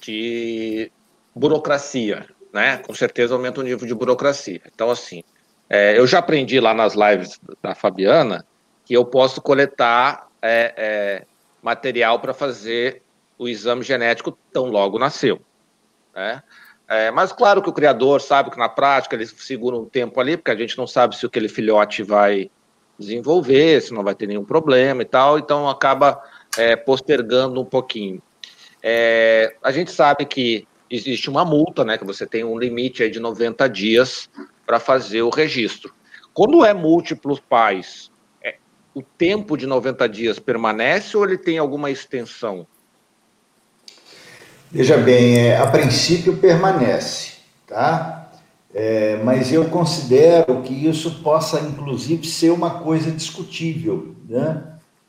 [0.00, 0.90] de
[1.34, 2.78] burocracia, né?
[2.78, 4.62] Com certeza aumenta o nível de burocracia.
[4.72, 5.22] Então, assim,
[5.68, 5.98] é...
[5.98, 8.46] eu já aprendi lá nas lives da Fabiana
[8.84, 11.26] que eu posso coletar é, é,
[11.62, 13.02] material para fazer
[13.38, 15.40] o exame genético tão logo nasceu,
[16.14, 16.42] né?
[16.88, 20.36] É, mas claro que o criador sabe que na prática ele segura um tempo ali,
[20.36, 22.50] porque a gente não sabe se aquele filhote vai
[22.98, 26.22] desenvolver, se não vai ter nenhum problema e tal, então acaba
[26.58, 28.22] é, postergando um pouquinho.
[28.82, 33.18] É, a gente sabe que existe uma multa, né, que você tem um limite de
[33.18, 34.28] 90 dias
[34.66, 35.94] para fazer o registro.
[36.34, 38.10] Quando é múltiplos pais,
[38.42, 38.56] é,
[38.94, 42.66] o tempo de 90 dias permanece ou ele tem alguma extensão?
[44.74, 47.34] Veja bem, é, a princípio permanece,
[47.66, 48.30] tá?
[48.72, 54.62] É, mas eu considero que isso possa, inclusive, ser uma coisa discutível, né?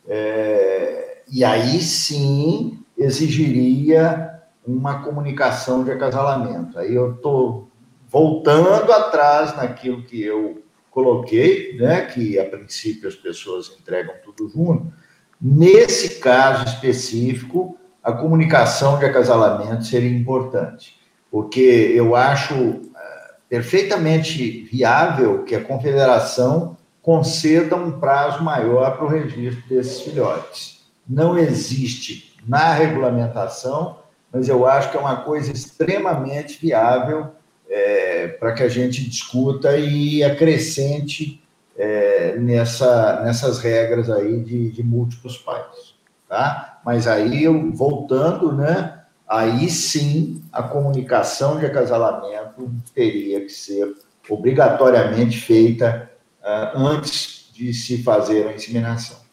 [0.05, 6.78] É, e aí sim exigiria uma comunicação de acasalamento.
[6.78, 7.70] Aí eu estou
[8.09, 10.61] voltando atrás naquilo que eu
[10.91, 12.01] coloquei, né?
[12.01, 14.91] Que a princípio as pessoas entregam tudo junto.
[15.39, 20.99] Nesse caso específico, a comunicação de acasalamento seria importante,
[21.32, 29.10] porque eu acho eh, perfeitamente viável que a confederação conceda um prazo maior para o
[29.10, 30.84] registro desses filhotes.
[31.08, 33.99] Não existe na regulamentação,
[34.32, 37.32] mas eu acho que é uma coisa extremamente viável
[37.70, 41.43] é, para que a gente discuta e acrescente
[41.78, 45.95] é, nessa, nessas regras aí de, de múltiplos pais,
[46.28, 46.73] tá?
[46.84, 49.00] Mas aí, voltando, né?
[49.28, 53.96] Aí sim a comunicação de acasalamento teria que ser
[54.30, 56.12] obrigatoriamente feita
[56.42, 59.24] uh, antes de se fazer a inseminação.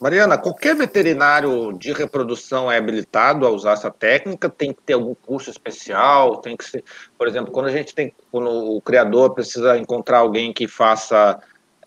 [0.00, 4.48] Mariana, qualquer veterinário de reprodução é habilitado a usar essa técnica?
[4.48, 6.36] Tem que ter algum curso especial?
[6.36, 6.84] Tem que ser,
[7.16, 11.40] por exemplo, quando a gente tem, quando o criador precisa encontrar alguém que faça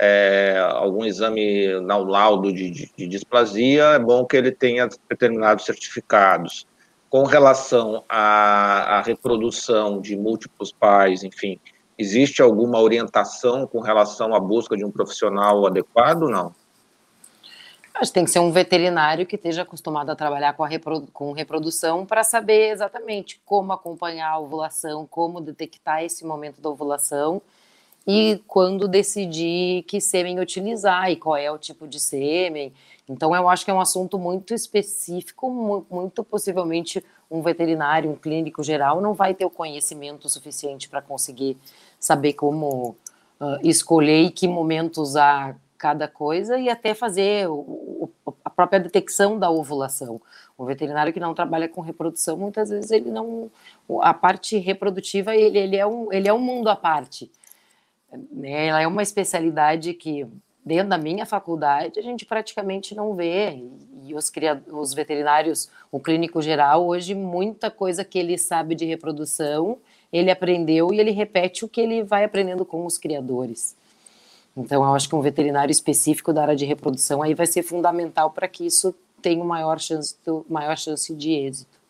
[0.03, 5.63] é, algum exame no laudo de, de, de, displasia, é bom que ele tenha determinados
[5.63, 6.65] certificados.
[7.07, 11.59] Com relação à, à reprodução de múltiplos pais, enfim,
[11.99, 16.55] existe alguma orientação com relação à busca de um profissional adequado não?
[17.93, 21.07] Acho que tem que ser um veterinário que esteja acostumado a trabalhar com, a reprodu
[21.13, 27.39] com reprodução para saber exatamente como acompanhar a ovulação, como detectar esse momento da ovulação
[28.05, 32.73] e quando decidir que sêmen utilizar e qual é o tipo de sêmen.
[33.07, 38.61] Então, eu acho que é um assunto muito específico, muito possivelmente um veterinário, um clínico
[38.61, 41.57] geral não vai ter o conhecimento suficiente para conseguir
[41.99, 42.95] saber como
[43.39, 48.79] uh, escolher e que momento usar cada coisa e até fazer o, o, a própria
[48.79, 50.21] detecção da ovulação.
[50.57, 53.49] O veterinário que não trabalha com reprodução, muitas vezes ele não,
[54.01, 57.31] a parte reprodutiva ele, ele é um ele é um mundo à parte
[58.31, 60.25] né, ela é uma especialidade que,
[60.65, 63.63] dentro da minha faculdade, a gente praticamente não vê.
[64.03, 64.31] E os,
[64.71, 69.77] os veterinários, o clínico geral, hoje, muita coisa que ele sabe de reprodução,
[70.11, 73.75] ele aprendeu e ele repete o que ele vai aprendendo com os criadores.
[74.55, 78.31] Então, eu acho que um veterinário específico da área de reprodução aí vai ser fundamental
[78.31, 80.15] para que isso tenha maior chance,
[80.49, 81.80] maior chance de êxito.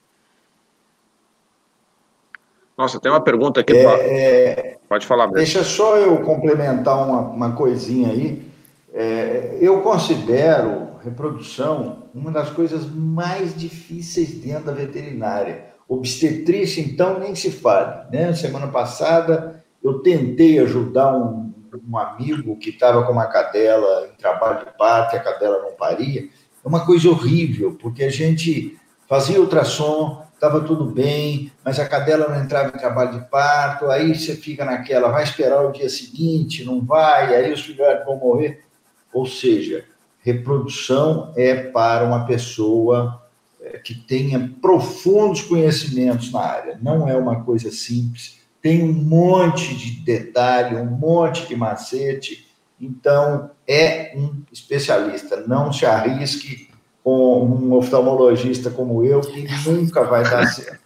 [2.77, 3.73] Nossa, tem uma pergunta aqui.
[3.73, 5.37] É, é, Pode falar, Beto.
[5.37, 8.45] Deixa só eu complementar uma, uma coisinha aí.
[8.93, 15.65] É, eu considero reprodução uma das coisas mais difíceis dentro da veterinária.
[15.87, 18.09] Obstetrícia, então, nem se fale.
[18.11, 18.33] Né?
[18.33, 21.53] Semana passada, eu tentei ajudar um,
[21.89, 26.27] um amigo que estava com uma cadela em trabalho de parto, a cadela não paria.
[26.63, 32.27] É uma coisa horrível, porque a gente fazia ultrassom, estava tudo bem, mas a cadela
[32.27, 36.65] não entrava em trabalho de parto, aí você fica naquela, vai esperar o dia seguinte,
[36.65, 38.65] não vai, aí os filhotes vão morrer.
[39.13, 39.85] Ou seja,
[40.21, 43.21] reprodução é para uma pessoa
[43.61, 49.75] é, que tenha profundos conhecimentos na área, não é uma coisa simples, tem um monte
[49.75, 52.47] de detalhe, um monte de macete,
[52.79, 56.70] então é um especialista, não se arrisque
[57.03, 60.79] com um oftalmologista como eu, que nunca vai dar certo.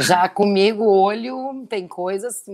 [0.00, 2.44] Já comigo, o olho tem coisas,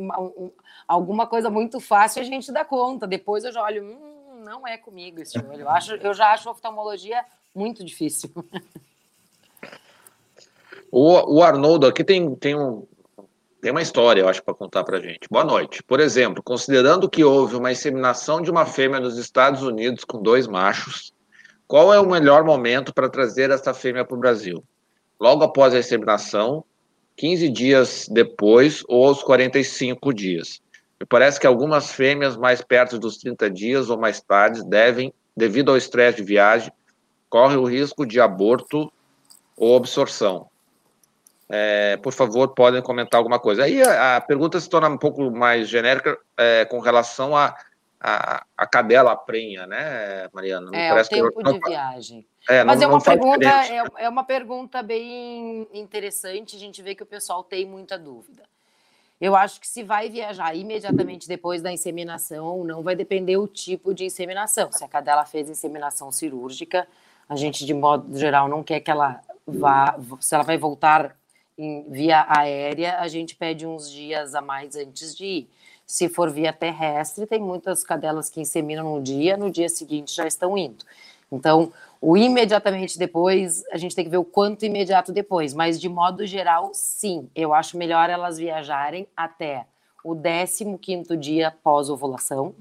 [0.86, 3.06] alguma coisa muito fácil a gente dá conta.
[3.06, 5.60] Depois eu já olho, hum, não é comigo esse olho.
[5.60, 8.30] Eu, acho, eu já acho oftalmologia muito difícil.
[10.94, 12.86] O, o Arnoldo aqui tem, tem, um,
[13.62, 15.26] tem uma história, eu acho, para contar para gente.
[15.30, 15.82] Boa noite.
[15.82, 20.46] Por exemplo, considerando que houve uma inseminação de uma fêmea nos Estados Unidos com dois
[20.46, 21.11] machos,
[21.72, 24.62] qual é o melhor momento para trazer essa fêmea para o Brasil?
[25.18, 26.62] Logo após a inseminação,
[27.16, 30.60] 15 dias depois ou aos 45 dias.
[31.00, 35.70] Me parece que algumas fêmeas mais perto dos 30 dias ou mais tarde devem, devido
[35.70, 36.70] ao estresse de viagem,
[37.30, 38.92] correm o risco de aborto
[39.56, 40.48] ou absorção.
[41.48, 43.64] é, por favor, podem comentar alguma coisa.
[43.64, 47.56] Aí a, a pergunta se torna um pouco mais genérica é, com relação a,
[48.02, 50.70] a, a, cadela prenha, né, Mariana?
[50.70, 52.26] Me é, o tempo de viagem.
[52.48, 56.96] É, Mas não, é, uma pergunta, é, é uma pergunta bem interessante, a gente vê
[56.96, 58.42] que o pessoal tem muita dúvida.
[59.20, 63.46] Eu acho que se vai viajar imediatamente depois da inseminação ou não, vai depender o
[63.46, 64.72] tipo de inseminação.
[64.72, 66.88] Se a cadela fez inseminação cirúrgica,
[67.28, 69.96] a gente, de modo geral, não quer que ela vá.
[70.18, 71.16] Se ela vai voltar
[71.56, 75.50] em, via aérea, a gente pede uns dias a mais antes de ir.
[75.92, 80.26] Se for via terrestre, tem muitas cadelas que inseminam no dia, no dia seguinte já
[80.26, 80.86] estão indo.
[81.30, 81.70] Então,
[82.00, 86.24] o imediatamente depois, a gente tem que ver o quanto imediato depois, mas de modo
[86.24, 89.66] geral, sim, eu acho melhor elas viajarem até
[90.02, 92.54] o 15 dia pós-ovulação,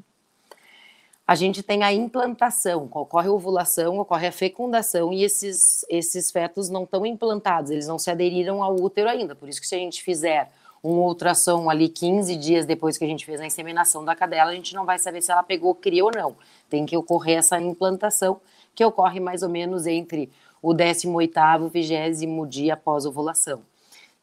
[1.25, 6.67] a gente tem a implantação, ocorre a ovulação, ocorre a fecundação e esses, esses fetos
[6.67, 9.34] não estão implantados, eles não se aderiram ao útero ainda.
[9.34, 10.51] Por isso que se a gente fizer
[10.84, 14.55] um ultrassom ali 15 dias depois que a gente fez a inseminação da cadela, a
[14.55, 16.36] gente não vai saber se ela pegou cria ou não.
[16.69, 18.41] Tem que ocorrer essa implantação,
[18.73, 23.61] que ocorre mais ou menos entre o 18º e 20 dia após ovulação.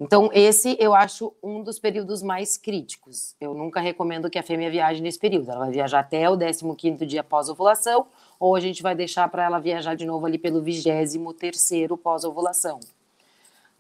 [0.00, 3.34] Então, esse eu acho um dos períodos mais críticos.
[3.40, 5.50] Eu nunca recomendo que a fêmea viaje nesse período.
[5.50, 8.06] Ela vai viajar até o 15º dia pós-ovulação,
[8.38, 12.78] ou a gente vai deixar para ela viajar de novo ali pelo 23º pós-ovulação.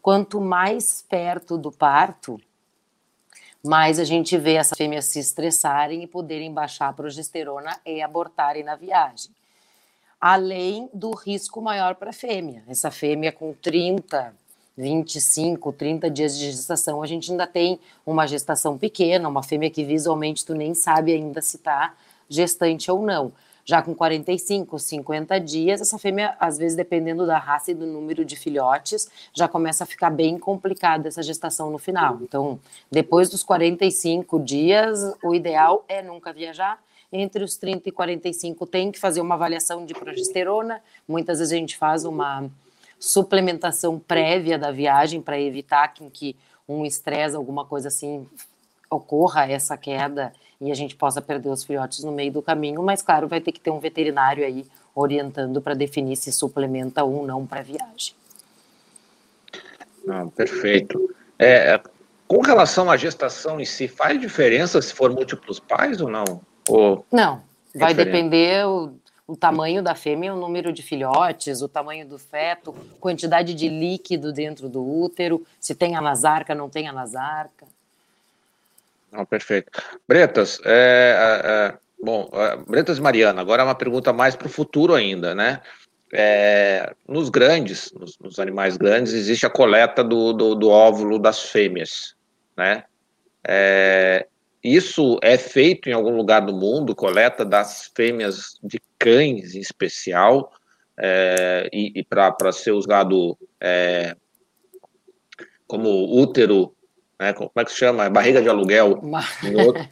[0.02, 2.40] Quanto mais perto do parto,
[3.64, 8.62] mais a gente vê essas fêmeas se estressarem e poderem baixar a progesterona e abortarem
[8.62, 9.30] na viagem.
[10.20, 12.62] Além do risco maior para a fêmea.
[12.68, 14.34] Essa fêmea com 30,
[14.76, 19.84] 25, 30 dias de gestação, a gente ainda tem uma gestação pequena, uma fêmea que
[19.84, 21.94] visualmente tu nem sabe ainda se está
[22.28, 23.32] gestante ou não.
[23.68, 28.24] Já com 45, 50 dias, essa fêmea, às vezes, dependendo da raça e do número
[28.24, 32.18] de filhotes, já começa a ficar bem complicada essa gestação no final.
[32.22, 32.58] Então,
[32.90, 36.82] depois dos 45 dias, o ideal é nunca viajar.
[37.12, 40.80] Entre os 30 e 45 tem que fazer uma avaliação de progesterona.
[41.06, 42.50] Muitas vezes a gente faz uma
[42.98, 48.26] suplementação prévia da viagem para evitar que, que um estresse, alguma coisa assim,
[48.88, 53.02] ocorra essa queda e a gente possa perder os filhotes no meio do caminho, mas
[53.02, 57.46] claro, vai ter que ter um veterinário aí orientando para definir se suplementa ou não
[57.46, 58.14] para viagem.
[60.04, 61.14] Não, perfeito.
[61.38, 61.80] É,
[62.26, 66.40] com relação à gestação em si, faz diferença se for múltiplos pais ou não?
[66.68, 67.42] Ou não,
[67.74, 68.92] vai depender o,
[69.26, 74.32] o tamanho da fêmea, o número de filhotes, o tamanho do feto, quantidade de líquido
[74.32, 77.66] dentro do útero, se tem anasarca, não tem anasarca.
[79.12, 79.70] Não, perfeito.
[80.06, 84.50] Bretas, é, é, é bom, é, Bretas Mariana, agora é uma pergunta mais para o
[84.50, 85.60] futuro ainda, né?
[86.12, 91.42] É, nos grandes, nos, nos, animais grandes, existe a coleta do, do, do óvulo das
[91.42, 92.14] fêmeas,
[92.56, 92.84] né?
[93.46, 94.26] É,
[94.62, 100.52] isso é feito em algum lugar do mundo, coleta das fêmeas de cães em especial,
[100.98, 104.16] é, e, e para ser usado é,
[105.66, 106.74] como útero,
[107.20, 108.08] né, como é que se chama?
[108.08, 109.00] Barriga de aluguel
[109.42, 109.88] em, outro,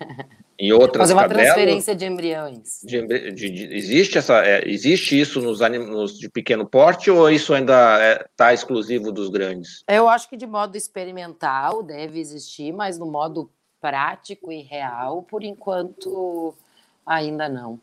[0.59, 2.81] em outras Fazer uma cadelas, transferência de embriões.
[2.85, 7.53] De, de, de, existe, essa, é, existe isso nos animais de pequeno porte ou isso
[7.53, 9.83] ainda está é, exclusivo dos grandes?
[9.89, 13.51] Eu acho que de modo experimental deve existir, mas no modo
[13.81, 16.55] prático e real, por enquanto
[17.05, 17.79] ainda não.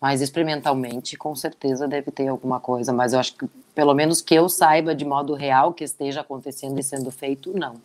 [0.00, 4.34] Mas experimentalmente, com certeza deve ter alguma coisa, mas eu acho que, pelo menos que
[4.34, 7.76] eu saiba de modo real que esteja acontecendo e sendo feito, não.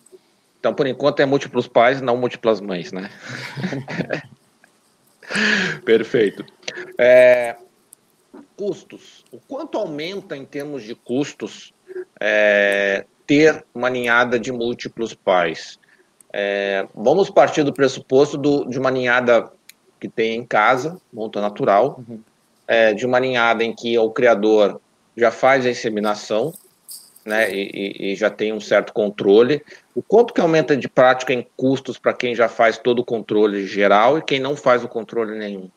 [0.59, 3.09] Então, por enquanto, é múltiplos pais, não múltiplas mães, né?
[5.85, 6.45] Perfeito.
[6.97, 7.55] É,
[8.55, 9.23] custos.
[9.31, 11.73] O quanto aumenta em termos de custos
[12.19, 15.79] é, ter uma ninhada de múltiplos pais?
[16.33, 19.51] É, vamos partir do pressuposto do, de uma ninhada
[19.99, 22.19] que tem em casa, monta natural, uhum.
[22.67, 24.79] é, de uma ninhada em que o criador
[25.15, 26.53] já faz a inseminação,
[27.25, 29.61] né, e, e, já tem um certo controle.
[29.97, 33.65] O quanto que aumenta de prática em custos para quem já faz todo o controle
[33.65, 35.71] geral e quem não faz o controle nenhum?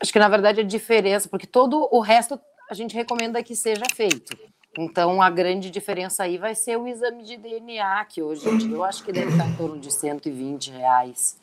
[0.00, 2.40] Acho que na verdade a diferença, porque todo o resto
[2.70, 4.34] a gente recomenda que seja feito.
[4.78, 9.04] Então a grande diferença aí vai ser o exame de DNA, que hoje eu acho
[9.04, 11.38] que deve estar em torno de 120 reais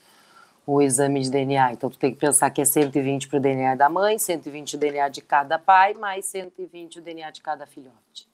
[0.65, 1.73] o exame de DNA.
[1.73, 4.77] Então, tu tem que pensar que é 120 para o DNA da mãe, 120 o
[4.79, 8.26] DNA de cada pai, mais 120 o DNA de cada filhote.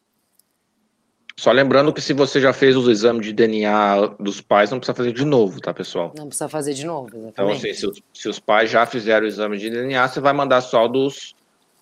[1.36, 4.96] Só lembrando que se você já fez os exames de DNA dos pais, não precisa
[4.96, 6.14] fazer de novo, tá, pessoal?
[6.16, 7.32] Não precisa fazer de novo, exatamente.
[7.32, 10.32] Então, assim, se, os, se os pais já fizeram o exame de DNA, você vai
[10.32, 11.36] mandar só dos,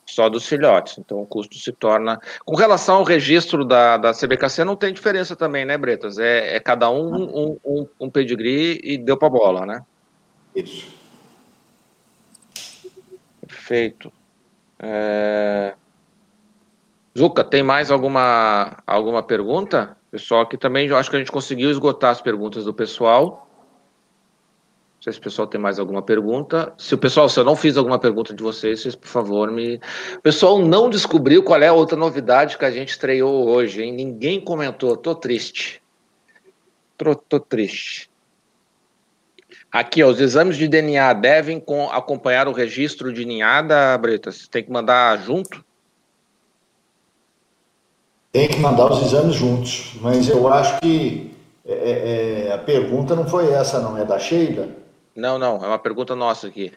[0.06, 0.98] só dos filhotes.
[0.98, 2.19] Então o custo se torna.
[2.45, 6.18] Com relação ao registro da, da CBKC, não tem diferença também, né, Bretas?
[6.18, 9.84] É, é cada um um, um, um pedigree e deu para bola, né?
[10.56, 10.88] Isso.
[13.45, 14.11] Perfeito.
[14.80, 15.76] É...
[17.18, 19.98] Zuca, tem mais alguma, alguma pergunta?
[20.10, 23.48] Pessoal, aqui também eu acho que a gente conseguiu esgotar as perguntas do pessoal.
[24.96, 26.74] Não sei se o pessoal tem mais alguma pergunta.
[26.78, 29.82] Se o pessoal, se eu não fiz alguma pergunta de vocês, vocês, por favor, me.
[30.16, 33.92] O pessoal não descobriu qual é a outra novidade que a gente estreou hoje, hein?
[33.92, 34.96] Ninguém comentou.
[34.96, 35.82] Tô triste.
[36.98, 38.10] Tô, tô triste.
[39.72, 44.48] Aqui, ó, os exames de DNA devem com, acompanhar o registro de ninhada, Bretas?
[44.48, 45.66] Tem que mandar junto?
[48.32, 51.36] Tem que mandar os exames juntos, mas eu acho que
[51.66, 54.70] é, é, é a pergunta não foi essa, não, é da Sheila?
[55.16, 56.72] Não, não, é uma pergunta nossa aqui.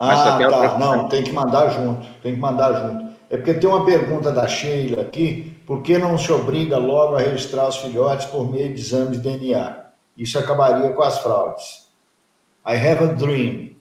[0.00, 3.08] ah, tá, não, tem que mandar junto, tem que mandar junto.
[3.30, 7.20] É porque tem uma pergunta da Sheila aqui, por que não se obriga logo a
[7.20, 9.76] registrar os filhotes por meio de exame de DNA?
[10.16, 11.86] Isso acabaria com as fraudes.
[12.66, 13.76] I have a dream.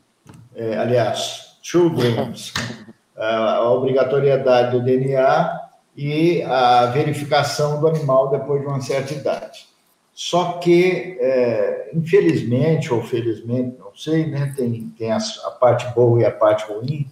[0.56, 2.54] É, aliás, two dreams.
[3.18, 5.67] a obrigatoriedade do DNA
[5.98, 9.66] e a verificação do animal depois de uma certa idade.
[10.14, 16.22] Só que, é, infelizmente ou felizmente, não sei, né, tem, tem a, a, parte boa
[16.22, 17.08] e a parte ruim,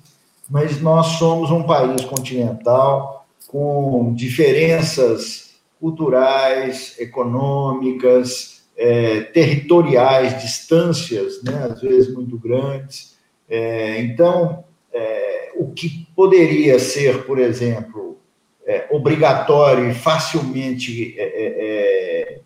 [0.49, 11.82] mas nós somos um país continental com diferenças culturais, econômicas, é, territoriais, distâncias, né, às
[11.82, 13.16] vezes muito grandes.
[13.49, 14.64] É, então,
[14.94, 18.05] é, o que poderia ser, por exemplo,
[18.66, 22.40] é, obrigatório e facilmente é,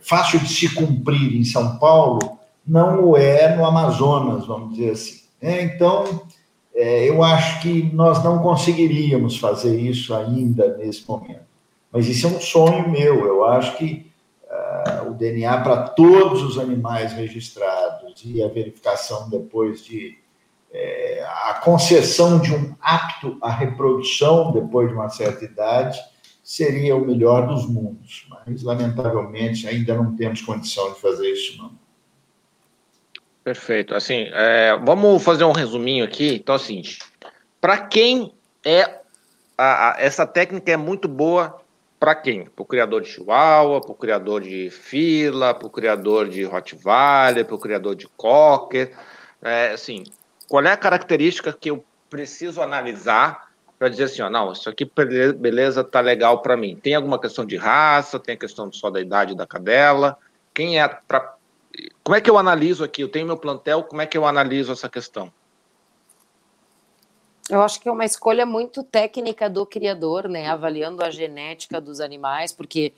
[0.00, 5.20] fácil de se cumprir em São Paulo, não o é no Amazonas, vamos dizer assim.
[5.40, 6.22] É, então,
[6.74, 11.50] é, eu acho que nós não conseguiríamos fazer isso ainda nesse momento.
[11.92, 13.26] Mas isso é um sonho meu.
[13.26, 14.06] Eu acho que
[14.44, 20.16] uh, o DNA para todos os animais registrados e a verificação depois de
[20.72, 25.98] é, a concessão de um apto à reprodução depois de uma certa idade
[26.42, 31.78] seria o melhor dos mundos, mas lamentavelmente ainda não temos condição de fazer isso não.
[33.42, 33.94] Perfeito.
[33.94, 36.34] Assim, é, vamos fazer um resuminho aqui.
[36.34, 36.82] Então, assim,
[37.60, 38.32] para quem
[38.64, 39.00] é
[39.56, 41.60] a, a, essa técnica é muito boa
[41.98, 42.46] para quem?
[42.46, 47.44] Para o criador de Chihuahua, para o criador de fila, para o criador de Rottweiler,
[47.44, 48.96] para o criador de Cocker.
[49.42, 50.04] É, assim,
[50.50, 54.84] qual é a característica que eu preciso analisar para dizer assim, ó, não, isso aqui
[55.36, 56.74] beleza, tá legal para mim.
[56.74, 60.18] Tem alguma questão de raça, tem a questão só da idade da cadela.
[60.52, 61.36] Quem é pra...
[62.02, 63.00] como é que eu analiso aqui?
[63.00, 65.32] Eu tenho meu plantel, como é que eu analiso essa questão?
[67.48, 72.00] Eu acho que é uma escolha muito técnica do criador, né, avaliando a genética dos
[72.00, 72.92] animais, porque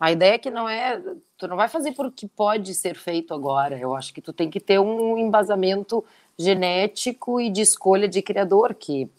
[0.00, 0.98] a ideia é que não é,
[1.36, 3.78] tu não vai fazer porque pode ser feito agora.
[3.78, 6.02] Eu acho que tu tem que ter um embasamento
[6.38, 9.10] genético e de escolha de criador que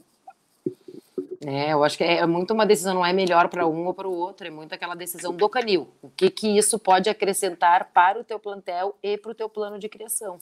[1.46, 4.08] é, eu acho que é muito uma decisão, não é melhor para um ou para
[4.08, 5.88] o outro, é muito aquela decisão do canil.
[6.02, 9.80] O que, que isso pode acrescentar para o teu plantel e para o teu plano
[9.80, 10.40] de criação.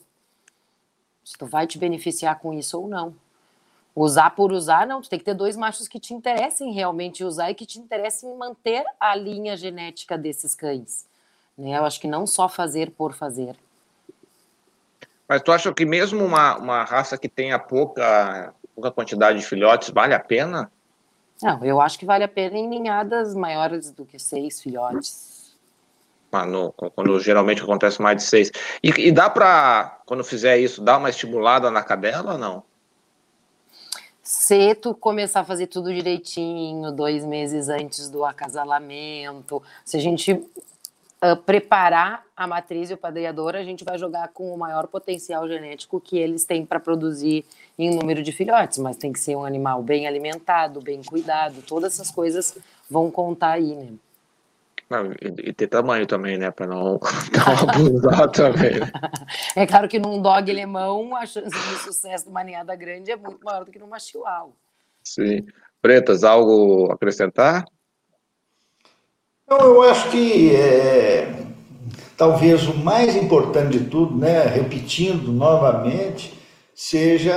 [1.24, 3.14] Se tu vai te beneficiar com isso ou não.
[3.94, 7.50] Usar por usar, não, tu tem que ter dois machos que te interessem realmente usar
[7.50, 11.06] e que te interessem em manter a linha genética desses cães.
[11.56, 11.78] Né?
[11.78, 13.56] Eu acho que não só fazer por fazer.
[15.28, 19.90] Mas tu acha que mesmo uma, uma raça que tenha pouca, pouca quantidade de filhotes
[19.90, 20.72] vale a pena?
[21.42, 25.56] Não, eu acho que vale a pena em ninhadas maiores do que seis filhotes.
[26.32, 28.50] Ah, no, quando geralmente acontece mais de seis.
[28.82, 32.62] E, e dá para, quando fizer isso, dar uma estimulada na cadela ou não?
[34.22, 40.38] Se tu começar a fazer tudo direitinho, dois meses antes do acasalamento, se a gente
[41.22, 45.48] uh, preparar a matriz e o padreador, a gente vai jogar com o maior potencial
[45.48, 47.44] genético que eles têm para produzir
[47.78, 51.94] em número de filhotes, mas tem que ser um animal bem alimentado, bem cuidado, todas
[51.94, 52.56] essas coisas
[52.88, 53.88] vão contar aí, né?
[54.88, 56.50] Não, e, ter tamanho também, né?
[56.50, 56.98] Para não,
[57.36, 58.80] não abusar também.
[59.54, 63.16] É claro que num dog alemão a chance de sucesso de uma ninhada grande é
[63.16, 64.52] muito maior do que numa chihuahua.
[65.02, 65.46] Sim.
[65.82, 67.64] Pretas, algo acrescentar?
[69.48, 71.32] Não, eu acho que é,
[72.18, 74.42] talvez o mais importante de tudo, né?
[74.42, 76.38] Repetindo novamente,
[76.74, 77.34] seja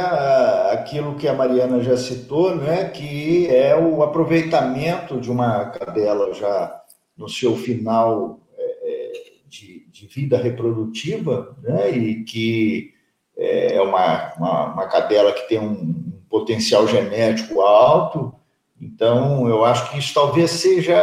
[0.71, 6.81] aquilo que a Mariana já citou, né, que é o aproveitamento de uma cadela já
[7.17, 9.11] no seu final é, é,
[9.47, 12.93] de, de, vida reprodutiva, né, e que
[13.35, 18.35] é uma, uma, uma cadela que tem um potencial genético alto.
[18.79, 20.97] Então, eu acho que isso talvez seja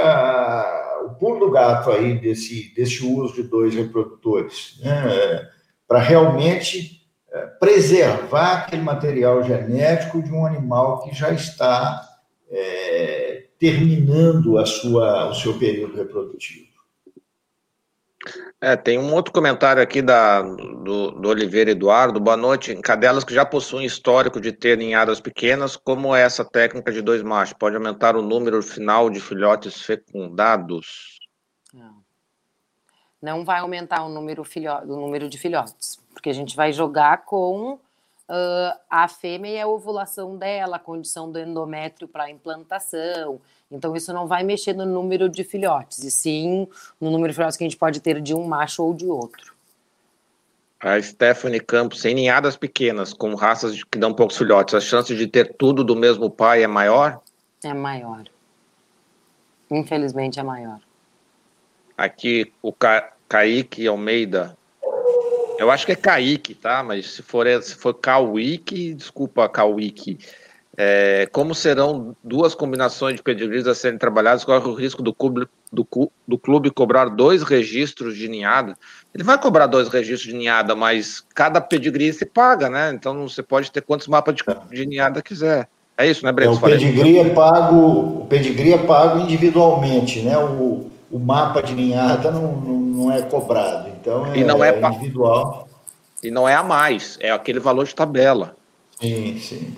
[1.09, 5.49] o pulo do gato aí desse, desse uso de dois reprodutores, né?
[5.87, 7.03] para realmente
[7.33, 12.07] é, preservar aquele material genético de um animal que já está
[12.51, 16.68] é, terminando a sua, o seu período reprodutivo.
[18.61, 22.19] É, tem um outro comentário aqui da, do, do Oliveira Eduardo.
[22.19, 22.75] Boa noite.
[22.77, 27.23] Cadelas que já possuem histórico de ter ninhadas pequenas, como é essa técnica de dois
[27.23, 27.55] machos?
[27.59, 31.19] Pode aumentar o número final de filhotes fecundados?
[31.73, 32.03] Não.
[33.21, 37.25] Não vai aumentar o número, filho, o número de filhotes, porque a gente vai jogar
[37.25, 37.73] com
[38.29, 43.41] uh, a fêmea e a ovulação dela, a condição do endométrio para implantação,
[43.71, 46.67] então, isso não vai mexer no número de filhotes, e sim
[47.01, 49.55] no número de filhotes que a gente pode ter de um macho ou de outro.
[50.81, 55.27] A Stephanie Campos, em ninhadas pequenas, com raças que dão poucos filhotes, a chance de
[55.27, 57.21] ter tudo do mesmo pai é maior?
[57.63, 58.25] É maior.
[59.71, 60.81] Infelizmente é maior.
[61.97, 63.13] Aqui, o Ca...
[63.29, 64.57] Kaique Almeida.
[65.59, 66.83] Eu acho que é Kaique, tá?
[66.83, 70.19] Mas se for, se for Kawiki, desculpa, Kawiki.
[70.81, 75.49] É, como serão duas combinações de pedigrees a serem trabalhadas, corre o risco do clube,
[75.73, 75.85] do,
[76.27, 78.77] do, clube cobrar dois registros de ninhada.
[79.13, 82.93] Ele vai cobrar dois registros de ninhada, mas cada pedigree se paga, né?
[82.95, 85.69] Então você pode ter quantos mapas de, de ninhada quiser.
[85.97, 86.53] É isso, né, Breno?
[86.53, 90.39] É, o pedigree é pago, o pedigree é pago individualmente, né?
[90.39, 93.89] O, o mapa de ninhada não, não, não é cobrado.
[94.01, 95.69] Então é, e não é, é individual.
[96.23, 98.55] E não é a mais, é aquele valor de tabela.
[99.01, 99.75] Sim, sim.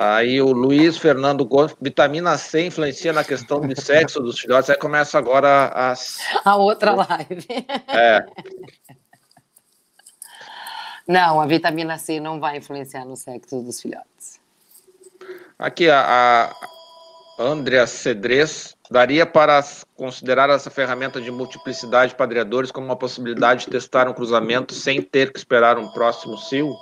[0.00, 4.70] Aí o Luiz Fernando Gomes, vitamina C influencia na questão de sexo dos filhotes.
[4.70, 6.20] Aí começa agora as...
[6.44, 7.44] a outra live.
[7.88, 8.24] É.
[11.04, 14.38] Não, a vitamina C não vai influenciar no sexo dos filhotes.
[15.58, 16.52] Aqui a,
[17.40, 19.60] a Andrea Cedres daria para
[19.96, 25.32] considerar essa ferramenta de multiplicidade padreadores como uma possibilidade de testar um cruzamento sem ter
[25.32, 26.72] que esperar um próximo cio?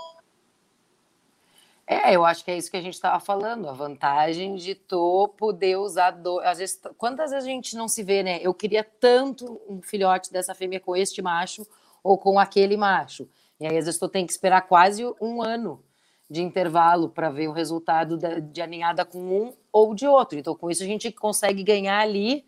[1.88, 5.28] É, eu acho que é isso que a gente estava falando, a vantagem de tu
[5.36, 6.40] poder usar do...
[6.40, 8.40] às vezes, quantas vezes a gente não se vê, né?
[8.42, 11.64] Eu queria tanto um filhote dessa fêmea com este macho
[12.02, 13.28] ou com aquele macho.
[13.60, 15.80] E aí às vezes tu tem que esperar quase um ano
[16.28, 20.36] de intervalo para ver o resultado de aninhada com um ou de outro.
[20.38, 22.44] Então com isso a gente consegue ganhar ali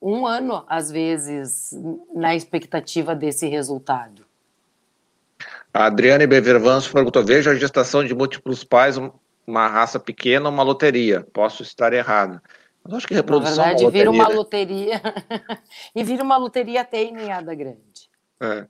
[0.00, 1.70] um ano às vezes
[2.14, 4.27] na expectativa desse resultado.
[5.72, 8.98] A Adriane Bevervanso perguntou: veja a gestação de múltiplos pais,
[9.46, 11.26] uma raça pequena, uma loteria.
[11.32, 12.40] Posso estar errado.
[12.84, 13.56] Mas acho que reprodução.
[13.56, 14.34] Na verdade, é uma vira uma né?
[14.34, 15.02] loteria.
[15.94, 18.08] e vira uma loteria até em ninhada grande.
[18.40, 18.66] É.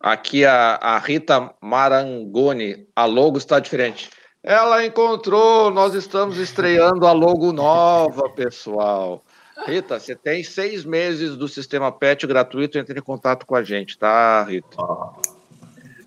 [0.00, 4.10] Aqui a, a Rita Marangoni, a logo está diferente.
[4.42, 9.24] Ela encontrou, nós estamos estreando a logo nova, pessoal.
[9.64, 13.96] Rita, você tem seis meses do sistema PET gratuito, entre em contato com a gente,
[13.96, 14.76] tá, Rita?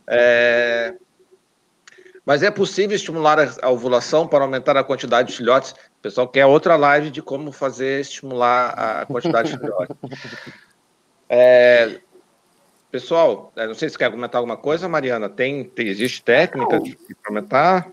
[0.08, 0.96] É...
[2.26, 5.72] Mas é possível estimular a ovulação para aumentar a quantidade de filhotes?
[5.72, 9.96] O pessoal quer outra live de como fazer estimular a quantidade de filhotes.
[11.30, 12.00] É...
[12.92, 15.28] Pessoal, é, não sei se quer comentar alguma coisa, Mariana.
[15.28, 17.92] Tem, tem existe técnica de, de aumentar?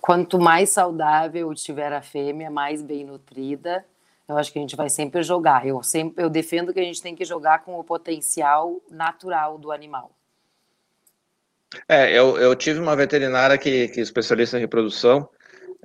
[0.00, 3.84] Quanto mais saudável tiver a fêmea, mais bem nutrida,
[4.26, 5.66] eu acho que a gente vai sempre jogar.
[5.66, 9.70] Eu sempre eu defendo que a gente tem que jogar com o potencial natural do
[9.72, 10.10] animal.
[11.88, 15.28] É, eu, eu tive uma veterinária que, que é especialista em reprodução,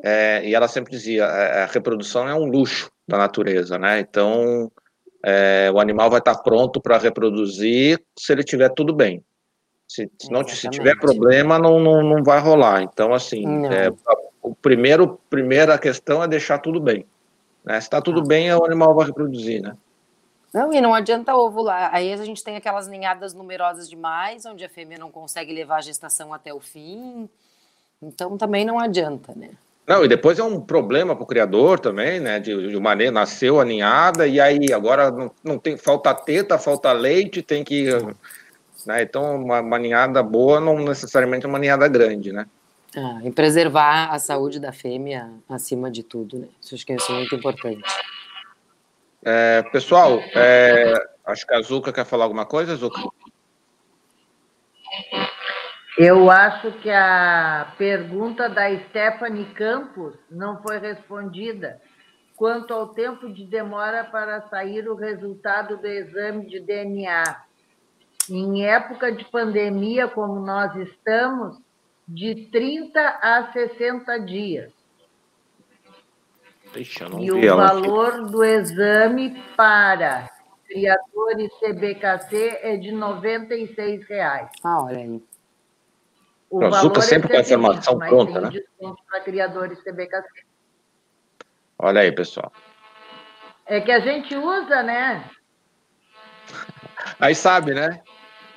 [0.04, 4.00] é, e ela sempre dizia, a, é, a reprodução é um luxo da natureza, né?
[4.00, 4.72] Então,
[5.24, 9.24] é, o animal vai estar pronto para reproduzir se ele tiver tudo bem.
[9.88, 12.82] Se, se não se tiver problema, não, não, não vai rolar.
[12.82, 13.92] Então, assim, é,
[14.42, 17.06] o primeiro primeira questão é deixar tudo bem.
[17.64, 17.80] Né?
[17.80, 18.26] Se está tudo ah.
[18.28, 19.76] bem, o animal vai reproduzir, né?
[20.56, 21.90] Não, e não adianta ovular.
[21.94, 25.82] Aí a gente tem aquelas ninhadas numerosas demais, onde a fêmea não consegue levar a
[25.82, 27.28] gestação até o fim.
[28.02, 29.50] Então também não adianta, né?
[29.86, 32.40] Não, e depois é um problema para o criador também, né?
[32.40, 36.90] De, de maneira, nasceu a ninhada, e aí agora não, não tem, falta teta, falta
[36.94, 37.90] leite, tem que.
[38.86, 39.02] Né?
[39.02, 42.48] Então, uma, uma ninhada boa não necessariamente é uma ninhada grande, né?
[42.96, 46.48] Ah, e preservar a saúde da fêmea acima de tudo, né?
[46.62, 47.84] Isso acho que é muito importante.
[49.28, 50.94] É, pessoal, é,
[51.26, 53.02] acho que a Zuca quer falar alguma coisa, Zuca?
[55.98, 61.82] Eu acho que a pergunta da Stephanie Campos não foi respondida
[62.36, 67.24] quanto ao tempo de demora para sair o resultado do exame de DNA.
[68.30, 71.58] Em época de pandemia como nós estamos,
[72.08, 74.75] de 30 a 60 dias.
[76.76, 80.30] Deixa, e o valor do exame para
[80.68, 84.50] criadores CBKC é de 96 reais.
[84.62, 85.24] Ah, olha aí.
[86.50, 88.52] O a Zuca sempre com a informação pronta, né?
[89.10, 90.28] para criadores CBKC.
[91.80, 92.52] Olha aí, pessoal.
[93.66, 95.30] É que a gente usa, né?
[97.18, 98.02] Aí sabe, né?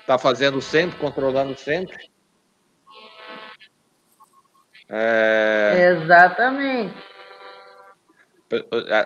[0.08, 2.10] Tá fazendo sempre, controlando sempre.
[4.88, 5.92] É...
[5.92, 7.07] Exatamente.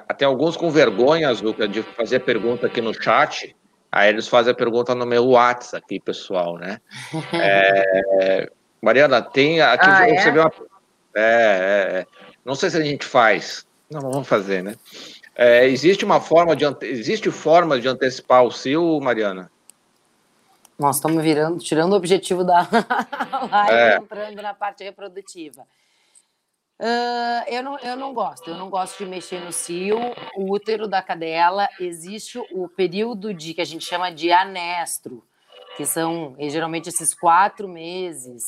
[0.08, 3.54] Até alguns com vergonha, Zuca, de fazer pergunta aqui no chat.
[3.90, 6.80] Aí eles fazem a pergunta no meu WhatsApp aqui, pessoal, né?
[7.34, 8.50] É...
[8.80, 10.20] Mariana, tem aqui ah, é?
[10.20, 10.32] você é?
[10.32, 10.52] uma.
[11.14, 12.06] É, é,
[12.44, 13.64] não sei se a gente faz.
[13.88, 14.74] Não, vamos fazer, né?
[15.36, 19.50] É, existe uma forma de existe forma de antecipar o CIO, Mariana?
[20.78, 22.66] Nós estamos virando, tirando o objetivo da
[23.50, 23.96] live, é.
[23.98, 25.64] entrando na parte reprodutiva.
[26.82, 29.96] Uh, eu, não, eu não gosto, eu não gosto de mexer no cio.
[30.34, 35.22] O útero da cadela existe o período de que a gente chama de anestro,
[35.76, 38.42] que são geralmente esses quatro meses.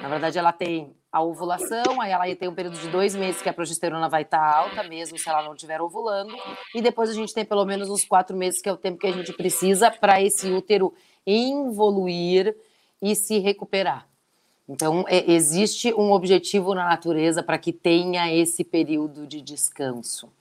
[0.00, 3.48] Na verdade, ela tem a ovulação, aí ela tem um período de dois meses que
[3.48, 6.34] a progesterona vai estar tá alta, mesmo se ela não estiver ovulando,
[6.74, 9.06] e depois a gente tem pelo menos uns quatro meses, que é o tempo que
[9.06, 10.92] a gente precisa para esse útero
[11.24, 12.56] involuir
[13.00, 14.11] e se recuperar.
[14.72, 20.32] Então, é, existe um objetivo na natureza para que tenha esse período de descanso.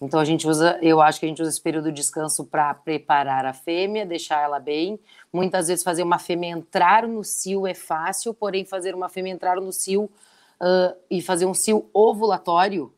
[0.00, 2.72] Então, a gente usa, eu acho que a gente usa esse período de descanso para
[2.72, 4.98] preparar a fêmea, deixar ela bem.
[5.30, 9.56] Muitas vezes, fazer uma fêmea entrar no cio é fácil, porém, fazer uma fêmea entrar
[9.56, 12.90] no cio uh, e fazer um cio ovulatório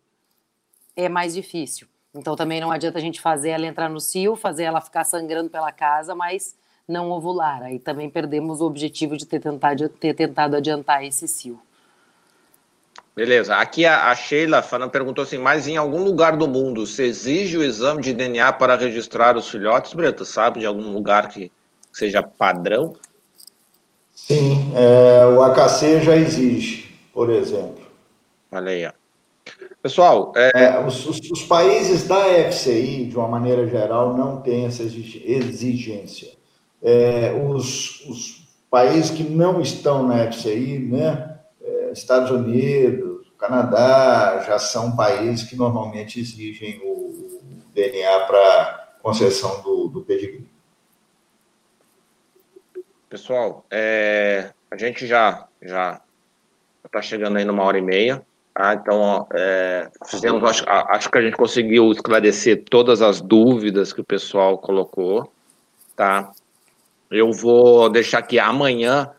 [0.95, 1.89] é mais difícil.
[2.15, 5.51] Então, também não adianta a gente fazer ela entrar no cio, fazer ela ficar sangrando
[5.51, 6.57] pela casa, mas
[6.89, 7.63] não ovular.
[7.63, 11.61] Aí também perdemos o objetivo de ter tentado, ter tentado adiantar esse cio.
[13.15, 13.57] Beleza.
[13.57, 17.59] Aqui a, a Sheila falando, perguntou assim, mas em algum lugar do mundo se exige
[17.59, 20.25] o exame de DNA para registrar os filhotes, Breta?
[20.25, 21.53] Sabe de algum lugar que
[21.93, 22.95] seja padrão?
[24.15, 27.87] Sim, é, o AKC já exige, por exemplo.
[28.53, 28.93] Olha aí, ó.
[29.83, 30.51] Pessoal, é...
[30.55, 36.38] É, os, os, os, países da FCI, de uma maneira geral, não têm essa exigência
[36.83, 44.59] é, os, os, países que não estão na FCI, né, é, Estados Unidos, Canadá, já
[44.59, 47.41] são países que normalmente exigem o,
[47.73, 50.47] DNA para concessão do, do pedigree.
[53.09, 56.01] Pessoal, é, a gente já já
[56.85, 58.23] está chegando aí numa hora e meia.
[58.53, 58.75] Tá?
[58.75, 64.05] Então, é, fizemos, acho, acho que a gente conseguiu esclarecer todas as dúvidas que o
[64.05, 65.33] pessoal colocou.
[65.95, 66.33] Tá?
[67.11, 69.11] Eu vou deixar aqui amanhã,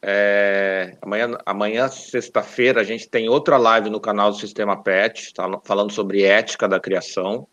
[0.00, 5.48] é, amanhã, amanhã sexta-feira, a gente tem outra live no canal do Sistema PET, tá,
[5.64, 7.46] falando sobre ética da criação.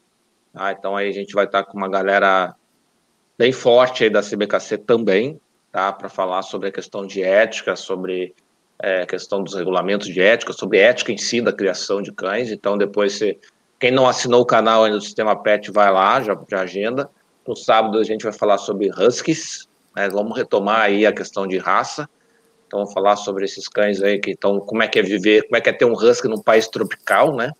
[0.53, 0.71] Tá?
[0.71, 2.55] Então aí a gente vai estar com uma galera
[3.37, 5.39] bem forte aí da CBKC também,
[5.71, 5.91] tá?
[5.91, 8.35] Para falar sobre a questão de ética, sobre
[8.79, 12.51] é, questão dos regulamentos de ética, sobre ética em si da criação de cães.
[12.51, 13.39] Então depois, se,
[13.79, 17.09] quem não assinou o canal ainda do Sistema PET, vai lá, já, já agenda.
[17.47, 20.09] No sábado a gente vai falar sobre huskies, né?
[20.09, 22.09] Vamos retomar aí a questão de raça.
[22.67, 25.57] Então, vamos falar sobre esses cães aí que estão, como é que é viver, como
[25.57, 27.51] é que é ter um husky num país tropical, né?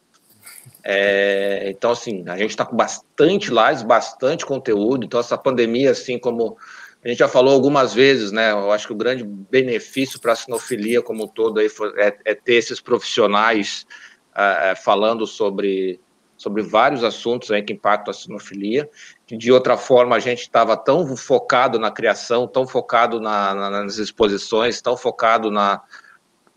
[0.83, 5.05] É, então, assim, a gente está com bastante lives, bastante conteúdo.
[5.05, 6.57] Então, essa pandemia, assim como
[7.03, 8.51] a gente já falou algumas vezes, né?
[8.51, 11.67] Eu acho que o grande benefício para a sinofilia como um todo aí
[11.97, 13.85] é, é, ter esses profissionais
[14.31, 15.99] uh, falando sobre
[16.41, 18.89] sobre vários assuntos aí que impactam a sinofilia.
[19.27, 23.97] De outra forma, a gente estava tão focado na criação, tão focado na, na, nas
[23.99, 25.81] exposições, tão focado na,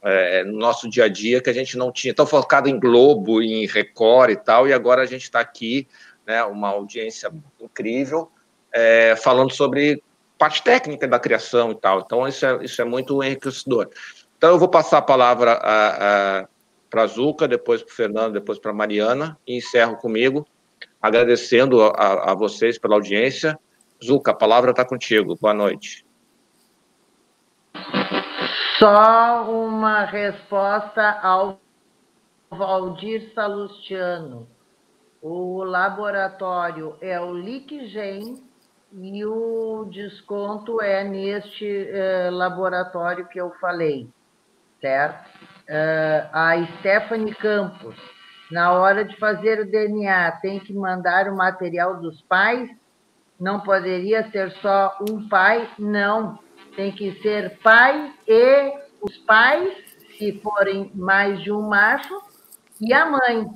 [0.02, 3.42] é, no nosso dia a dia, que a gente não tinha, tão focado em Globo,
[3.42, 5.86] em Record e tal, e agora a gente está aqui,
[6.26, 7.30] né, uma audiência
[7.60, 8.32] incrível,
[8.72, 10.02] é, falando sobre
[10.38, 12.00] parte técnica da criação e tal.
[12.00, 13.90] Então, isso é, isso é muito enriquecedor.
[14.38, 16.48] Então, eu vou passar a palavra a, a
[16.94, 20.46] para Zuca, depois para o Fernando, depois para Mariana, e encerro comigo,
[21.02, 23.58] agradecendo a, a vocês pela audiência.
[24.02, 25.36] Zuca, a palavra está contigo.
[25.40, 26.06] Boa noite.
[28.78, 31.58] Só uma resposta ao
[32.48, 34.46] Valdir Salustiano.
[35.20, 38.40] O laboratório é o Liquigem
[38.92, 44.08] e o desconto é neste eh, laboratório que eu falei,
[44.80, 45.33] certo?
[45.68, 47.96] Uh, a Stephanie Campos,
[48.50, 52.70] na hora de fazer o DNA, tem que mandar o material dos pais?
[53.40, 55.68] Não poderia ser só um pai?
[55.78, 56.38] Não.
[56.76, 59.74] Tem que ser pai e os pais
[60.18, 62.14] se forem mais de um macho,
[62.80, 63.46] e a mãe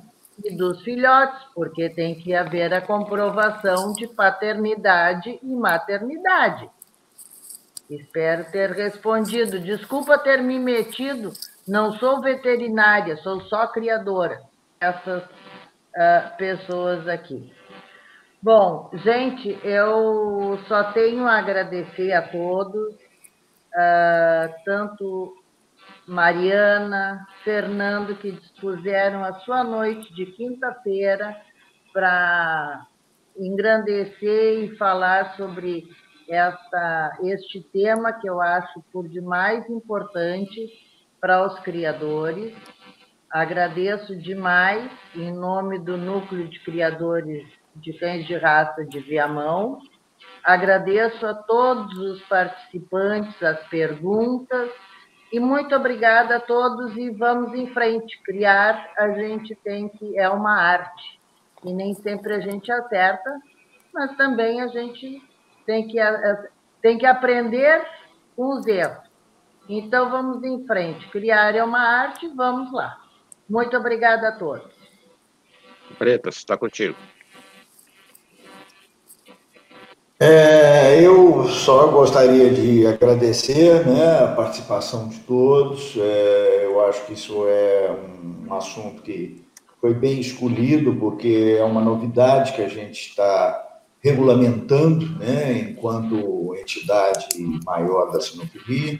[0.43, 6.69] e dos filhotes, porque tem que haver a comprovação de paternidade e maternidade.
[7.89, 9.59] Espero ter respondido.
[9.59, 11.33] Desculpa ter me metido,
[11.67, 14.41] não sou veterinária, sou só criadora.
[14.79, 17.51] Essas uh, pessoas aqui.
[18.41, 25.35] Bom, gente, eu só tenho a agradecer a todos, uh, tanto
[26.07, 31.35] Mariana, Fernando, que dispuseram a sua noite de quinta-feira
[31.91, 32.87] para
[33.37, 35.83] engrandecer e falar sobre
[36.29, 40.88] esta, este tema que eu acho por demais importante
[41.19, 42.55] para os criadores.
[43.31, 49.79] Agradeço demais, em nome do Núcleo de Criadores de Cães de Raça de Viamão.
[50.43, 54.71] Agradeço a todos os participantes, as perguntas
[55.31, 58.19] e muito obrigada a todos e vamos em frente.
[58.23, 61.19] Criar, a gente tem que é uma arte
[61.63, 63.39] e nem sempre a gente acerta,
[63.93, 65.21] mas também a gente
[65.65, 65.97] tem que
[66.81, 67.85] tem que aprender
[68.35, 69.08] com os erros.
[69.69, 71.07] Então vamos em frente.
[71.09, 72.97] Criar é uma arte, vamos lá.
[73.47, 74.67] Muito obrigada a todos.
[75.99, 76.95] Preta, está contigo.
[80.19, 85.95] É, eu só gostaria de agradecer né, a participação de todos.
[85.95, 87.95] É, eu acho que isso é
[88.47, 89.45] um assunto que
[89.79, 93.65] foi bem escolhido, porque é uma novidade que a gente está
[94.01, 97.27] regulamentando né, enquanto entidade
[97.63, 98.99] maior da sinofilia.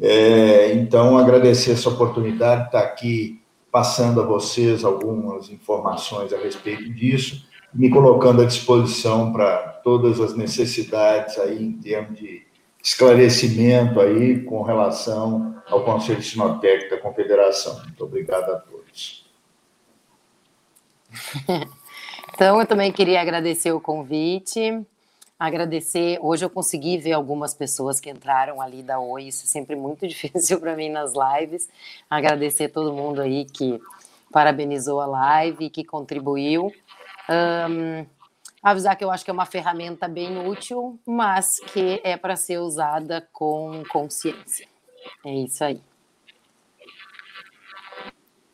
[0.00, 6.90] É, então, agradecer essa oportunidade de estar aqui passando a vocês algumas informações a respeito
[6.92, 12.46] disso me colocando à disposição para todas as necessidades aí em termos de
[12.82, 17.80] esclarecimento aí com relação ao Conselho Sinotécnico da Confederação.
[17.84, 19.28] Muito obrigado a todos.
[22.32, 24.80] Então, eu também queria agradecer o convite,
[25.40, 26.18] agradecer.
[26.20, 30.06] Hoje eu consegui ver algumas pessoas que entraram ali da Oi, isso é sempre muito
[30.06, 31.66] difícil para mim nas lives.
[32.10, 33.80] Agradecer todo mundo aí que
[34.30, 36.70] parabenizou a live, que contribuiu.
[37.28, 38.04] Um,
[38.62, 42.58] avisar que eu acho que é uma ferramenta bem útil, mas que é para ser
[42.58, 44.68] usada com consciência.
[45.24, 45.80] É isso aí.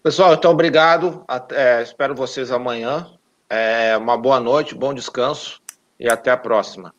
[0.04, 1.24] Pessoal, então obrigado.
[1.26, 3.10] Até, espero vocês amanhã.
[3.50, 5.60] É, uma boa noite, bom descanso
[5.98, 6.94] e até a próxima.